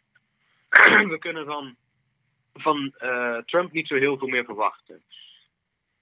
we 1.13 1.17
kunnen 1.19 1.45
van, 1.45 1.75
van 2.54 2.93
Trump 3.45 3.71
niet 3.71 3.88
zo 3.88 3.95
heel 3.95 4.17
veel 4.17 4.28
meer 4.28 4.45
verwachten. 4.45 5.04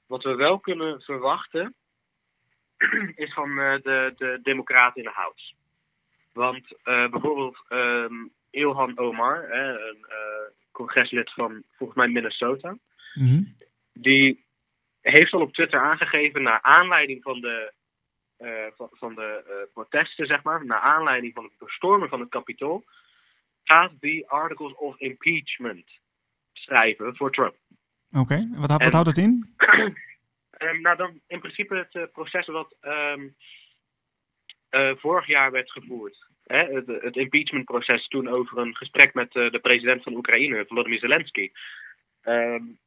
Wat 0.07 0.23
we 0.23 0.35
wel 0.35 0.59
kunnen 0.59 1.01
verwachten 1.01 1.75
is 3.15 3.33
van 3.33 3.55
de, 3.55 4.13
de 4.17 4.39
Democraten 4.43 5.03
in 5.03 5.07
de 5.07 5.15
House. 5.15 5.53
Want 6.33 6.71
uh, 6.71 7.09
bijvoorbeeld 7.09 7.63
um, 7.69 8.31
Ilhan 8.49 8.97
Omar, 8.97 9.47
hè, 9.49 9.89
een 9.89 10.05
congreslid 10.71 11.33
van 11.33 11.63
volgens 11.77 11.97
mij 11.97 12.07
Minnesota, 12.07 12.77
mm 13.13 13.27
-hmm. 13.27 13.47
die 13.93 14.42
heeft 15.11 15.33
al 15.33 15.41
op 15.41 15.53
Twitter 15.53 15.79
aangegeven 15.79 16.41
naar 16.41 16.61
aanleiding 16.61 17.21
van 17.23 17.41
de, 17.41 17.73
van, 18.75 18.89
van, 18.91 19.15
de 19.15 19.69
protesten, 19.73 20.25
zeg 20.25 20.43
maar, 20.43 20.65
naar 20.65 20.79
aanleiding 20.79 21.33
van 21.33 21.43
het 21.43 21.57
bestormen 21.57 22.09
van 22.09 22.19
het 22.19 22.29
kapitool, 22.29 22.83
gaat 23.63 23.91
die 23.99 24.27
articles 24.27 24.75
of 24.75 24.99
impeachment 24.99 25.89
schrijven 26.53 27.15
voor 27.15 27.31
Trump. 27.31 27.55
Oké, 28.09 28.19
okay. 28.19 28.47
wat, 28.55 28.69
wat 28.69 28.81
en, 28.81 28.91
houdt 28.91 29.05
dat 29.05 29.17
in? 29.17 29.53
um, 30.63 30.81
nou, 30.81 30.97
dan 30.97 31.21
in 31.27 31.39
principe 31.39 31.75
het 31.75 31.93
uh, 31.93 32.03
proces 32.11 32.47
wat 32.47 32.75
um, 32.81 33.35
uh, 34.71 34.91
vorig 34.95 35.27
jaar 35.27 35.51
werd 35.51 35.71
gevoerd. 35.71 36.27
Hè, 36.43 36.63
het, 36.63 36.87
het 36.87 37.15
impeachmentproces 37.15 38.07
toen 38.07 38.27
over 38.27 38.57
een 38.57 38.75
gesprek 38.75 39.13
met 39.13 39.31
de 39.31 39.59
president 39.61 40.03
van 40.03 40.15
Oekraïne, 40.15 40.65
Volodymyr 40.67 40.99
Zelensky. 40.99 41.51
Um, 42.23 42.79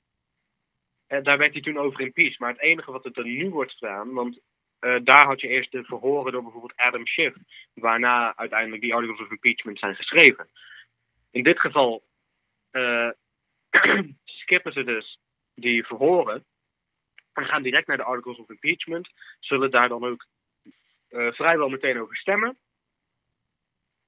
en 1.07 1.23
daar 1.23 1.39
werd 1.39 1.53
hij 1.53 1.63
toen 1.63 1.79
over 1.79 2.01
impeached. 2.01 2.39
Maar 2.39 2.51
het 2.51 2.61
enige 2.61 2.93
wat 2.93 3.05
er 3.05 3.25
nu 3.25 3.51
wordt 3.51 3.73
gedaan, 3.73 4.13
want 4.13 4.41
uh, 4.81 4.97
daar 5.05 5.27
had 5.27 5.41
je 5.41 5.49
eerst 5.49 5.73
de 5.73 5.85
verhoren 5.85 6.33
door 6.33 6.43
bijvoorbeeld 6.43 6.77
Adam 6.77 7.07
Schiff, 7.07 7.37
waarna 7.75 8.37
uiteindelijk 8.37 8.83
die 8.83 8.95
articles 8.95 9.21
of 9.21 9.31
impeachment 9.31 9.79
zijn 9.79 9.97
geschreven. 9.97 10.49
In 11.31 11.43
dit 11.43 11.61
geval 11.61 12.05
uh, 12.73 13.11
skippen 14.25 14.73
ze 14.73 14.85
dus 14.85 15.21
die 15.55 15.87
verhoren 15.87 16.45
en 17.33 17.45
gaan 17.45 17.63
direct 17.63 17.87
naar 17.87 17.97
de 17.97 18.03
articles 18.03 18.39
of 18.39 18.49
impeachment, 18.49 19.09
zullen 19.41 19.71
daar 19.71 19.89
dan 19.89 20.05
ook 20.05 20.27
vrijwel 21.09 21.69
meteen 21.69 22.01
over 22.01 22.17
stemmen. 22.17 22.59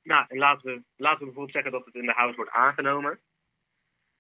Nou, 0.02 0.24
en 0.28 0.38
laten 0.38 0.74
we, 0.74 0.82
laten 0.96 1.18
we 1.18 1.24
bijvoorbeeld 1.24 1.52
zeggen 1.52 1.72
dat 1.72 1.84
het 1.84 1.94
in 1.94 2.06
de 2.06 2.12
House 2.12 2.36
wordt 2.36 2.50
aangenomen. 2.50 3.20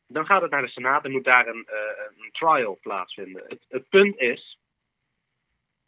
Dan 0.08 0.26
gaat 0.26 0.42
het 0.42 0.50
naar 0.50 0.62
de 0.62 0.68
Senaat 0.68 1.04
en 1.04 1.10
moet 1.10 1.24
daar 1.24 1.46
een, 1.46 1.66
uh, 1.70 2.22
een 2.24 2.30
trial 2.32 2.78
plaatsvinden. 2.82 3.44
Het, 3.48 3.64
het 3.68 3.88
punt 3.88 4.18
is, 4.18 4.58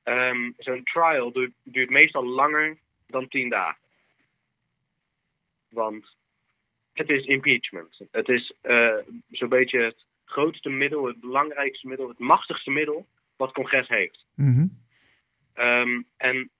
um, 0.05 0.55
zo'n 0.59 0.83
trial 0.85 1.33
duurt, 1.33 1.53
duurt, 1.63 1.91
meestal 1.91 2.27
langer 2.27 2.79
dan 3.07 3.29
tien 3.29 3.49
dagen. 3.49 3.81
Want 5.69 6.17
het 6.93 7.09
is 7.09 7.25
impeachment. 7.25 8.01
Het 8.11 8.29
is 8.29 8.55
uh, 8.63 8.97
zo'n 9.31 9.49
beetje 9.49 9.81
het 9.81 10.05
grootste 10.25 10.69
middel, 10.69 11.07
het 11.07 11.21
belangrijkste 11.21 11.89
middel, 11.89 12.09
het 12.09 12.19
machtigste 12.19 12.71
middel 12.71 13.07
wat 13.37 13.49
het 13.49 13.57
congres 13.57 13.89
heeft. 13.89 14.27
Mm 14.35 14.55
-hmm. 14.55 14.79
um, 15.65 16.07
en 16.17 16.51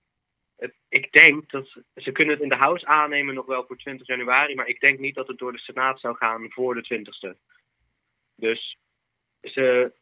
ik 0.89 1.13
denk 1.13 1.51
dat 1.51 1.69
ze 1.95 2.13
kunnen 2.13 2.35
het 2.35 2.43
in 2.43 2.49
de 2.49 2.57
House 2.57 2.87
aannemen 2.87 3.35
nog 3.35 3.47
wel 3.47 3.65
voor 3.67 3.77
20 3.77 4.07
januari, 4.07 4.55
maar 4.55 4.69
ik 4.69 4.81
denk 4.81 4.99
niet 4.99 5.15
dat 5.15 5.29
het 5.29 5.39
door 5.39 5.53
de 5.53 5.59
Senaat 5.59 6.01
zou 6.01 6.17
gaan 6.17 6.51
voor 6.51 6.75
de 6.75 7.05
20ste. 7.05 7.37
Dus 8.37 8.79
ze, 9.43 9.93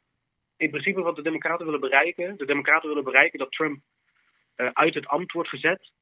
in 0.57 0.71
principe 0.71 1.01
wat 1.01 1.16
de 1.16 1.23
Democraten 1.23 1.64
willen 1.64 1.81
bereiken, 1.81 2.37
de 2.37 2.47
Democraten 2.47 2.88
willen 2.88 3.05
bereiken 3.05 3.38
dat 3.38 3.53
Trump 3.53 3.83
uh, 4.57 4.71
uit 4.73 4.94
het 4.94 5.07
ambt 5.07 5.33
wordt 5.33 5.49
gezet. 5.49 5.92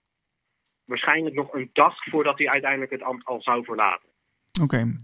Waarschijnlijk 0.84 1.34
nog 1.34 1.52
een 1.52 1.70
dag 1.72 2.04
voordat 2.04 2.38
hij 2.38 2.48
uiteindelijk 2.48 2.90
het 2.90 3.02
ambt 3.02 3.24
al 3.24 3.42
zou 3.42 3.64
verlaten. 3.64 4.08
Oké. 4.62 4.96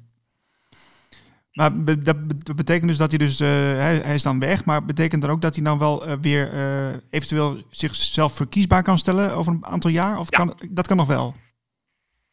Maar 1.53 1.83
be 1.85 1.99
dat 1.99 2.57
betekent 2.57 2.89
dus 2.89 2.97
dat 2.97 3.11
hij 3.11 3.19
dus, 3.19 3.41
uh, 3.41 3.49
hij, 3.79 3.97
hij, 3.97 4.15
is 4.15 4.23
dan 4.23 4.41
weg, 4.41 4.65
maar 4.65 4.85
betekent 4.85 5.23
dat 5.23 5.31
ook 5.31 5.43
dat 5.43 5.55
hij 5.55 5.65
dan 5.65 5.79
wel 5.79 6.09
uh, 6.09 6.15
weer 6.21 6.53
uh, 6.53 6.95
eventueel 7.11 7.57
zichzelf 7.71 8.37
verkiesbaar 8.37 8.83
kan 8.83 8.99
stellen 8.99 9.35
over 9.35 9.53
een 9.53 9.65
aantal 9.65 9.91
jaar? 9.91 10.19
Of 10.19 10.31
ja. 10.31 10.39
kan, 10.39 10.59
dat 10.71 10.87
kan 10.87 10.97
nog 10.97 11.07
wel? 11.07 11.35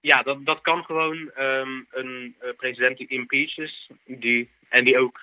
Ja, 0.02 0.24
dat, 0.24 0.46
dat 0.46 0.62
kan 0.62 0.84
gewoon 0.84 1.32
um, 1.40 1.88
een 1.92 2.36
president 2.58 2.98
die 2.98 3.08
impeaches, 3.08 3.90
die, 4.06 4.50
en 4.70 4.84
die 4.84 5.00
ook 5.00 5.20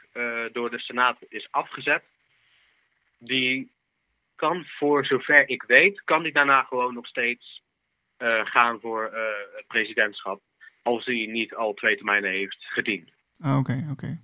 door 0.53 0.71
de 0.71 0.79
Senaat 0.79 1.17
is 1.29 1.49
afgezet, 1.51 2.03
die 3.19 3.71
kan 4.35 4.65
voor 4.67 5.07
zover 5.07 5.49
ik 5.49 5.63
weet, 5.63 6.05
kan 6.05 6.23
die 6.23 6.33
daarna 6.33 6.63
gewoon 6.63 6.95
nog 6.95 7.07
steeds 7.07 7.63
gaan 8.45 8.81
voor 8.81 9.11
het 9.57 9.67
presidentschap, 9.67 10.41
als 10.83 11.05
hij 11.05 11.27
niet 11.27 11.55
al 11.55 11.75
twee 11.75 11.97
termijnen 11.97 12.31
heeft 12.31 12.59
gediend. 12.61 13.16
Oké, 13.38 13.49
oh, 13.49 13.59
oké. 13.59 13.72
Okay, 13.72 13.90
okay. 13.90 14.18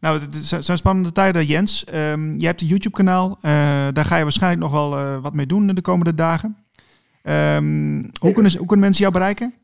Nou, 0.00 0.20
het 0.20 0.34
zijn 0.64 0.78
spannende 0.78 1.12
tijden, 1.12 1.44
Jens. 1.44 1.94
Um, 1.94 2.38
je 2.38 2.46
hebt 2.46 2.60
een 2.60 2.66
YouTube-kanaal. 2.66 3.30
Uh, 3.30 3.88
daar 3.92 4.04
ga 4.04 4.16
je 4.16 4.22
waarschijnlijk 4.22 4.62
nog 4.62 4.72
wel 4.72 4.98
uh, 4.98 5.22
wat 5.22 5.34
mee 5.34 5.46
doen 5.46 5.66
de 5.66 5.80
komende 5.80 6.14
dagen. 6.14 6.56
Um, 7.22 8.10
hoe, 8.20 8.32
kunnen, 8.32 8.78
mensen 8.78 9.02
jou 9.02 9.12
bereiken? 9.12 9.54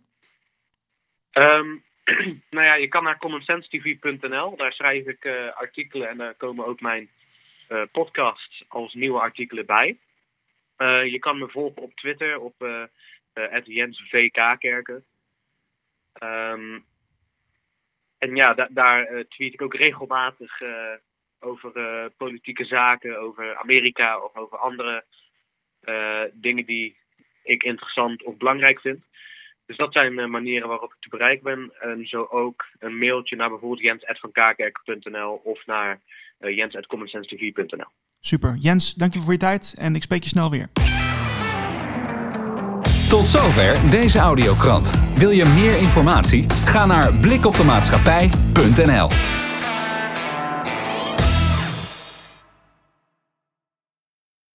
Um, 1.32 1.82
nou 2.56 2.66
ja, 2.66 2.74
je 2.74 2.88
kan 2.88 3.04
naar 3.04 3.18
commonsensitv.nl. 3.18 4.56
Daar 4.56 4.72
schrijf 4.72 5.06
ik 5.06 5.24
uh, 5.24 5.32
artikelen 5.54 6.08
en 6.08 6.16
daar 6.16 6.34
komen 6.34 6.66
ook 6.66 6.80
mijn 6.80 7.08
podcasts 7.92 8.64
als 8.68 8.94
nieuwe 8.94 9.20
artikelen 9.20 9.66
bij. 9.66 9.96
je 11.04 11.18
kan 11.20 11.38
me 11.38 11.48
volgen 11.48 11.82
op 11.82 11.94
Twitter 11.94 12.40
op 12.40 12.54
Jens 13.64 14.02
VK 14.10 14.56
Kerken. 14.58 15.04
En 18.18 18.36
ja, 18.36 18.54
da 18.54 18.68
daar 18.70 19.12
uh, 19.12 19.24
tweet 19.28 19.52
ik 19.52 19.62
ook 19.62 19.74
regelmatig 19.74 20.60
uh, 20.60 20.70
over 21.38 21.76
uh, 21.76 22.04
politieke 22.16 22.64
zaken, 22.64 23.20
over 23.20 23.56
Amerika 23.56 24.18
of 24.20 24.36
over 24.36 24.58
andere 24.58 25.04
dingen 26.32 26.64
die 26.66 26.96
ik 27.42 27.62
interessant 27.62 28.22
of 28.22 28.36
belangrijk 28.36 28.80
vind. 28.80 29.04
Dus 29.66 29.76
dat 29.76 29.92
zijn 29.92 30.30
manieren 30.30 30.68
waarop 30.68 30.92
ik 30.92 31.00
te 31.00 31.08
bereiken 31.08 31.44
ben. 31.44 31.72
En 31.80 32.06
zo 32.06 32.26
ook 32.30 32.64
een 32.78 32.98
mailtje 32.98 33.36
naar 33.36 33.48
bijvoorbeeld 33.48 33.80
jens.vankakerk.nl 33.80 35.40
of 35.44 35.66
naar 35.66 36.00
uh, 36.40 36.56
jens.commonsensitv.nl. 36.56 37.88
Super. 38.20 38.56
Jens, 38.60 38.94
dank 38.94 39.14
je 39.14 39.20
voor 39.20 39.32
je 39.32 39.38
tijd 39.38 39.74
en 39.78 39.94
ik 39.94 40.02
spreek 40.02 40.22
je 40.22 40.28
snel 40.28 40.50
weer. 40.50 40.68
Tot 43.08 43.26
zover 43.26 43.90
deze 43.90 44.18
audiokrant. 44.18 44.90
Wil 45.16 45.30
je 45.30 45.44
meer 45.44 45.78
informatie? 45.78 46.46
Ga 46.64 46.86
naar 46.86 47.14
blikoptemaatschappij.nl 47.14 49.08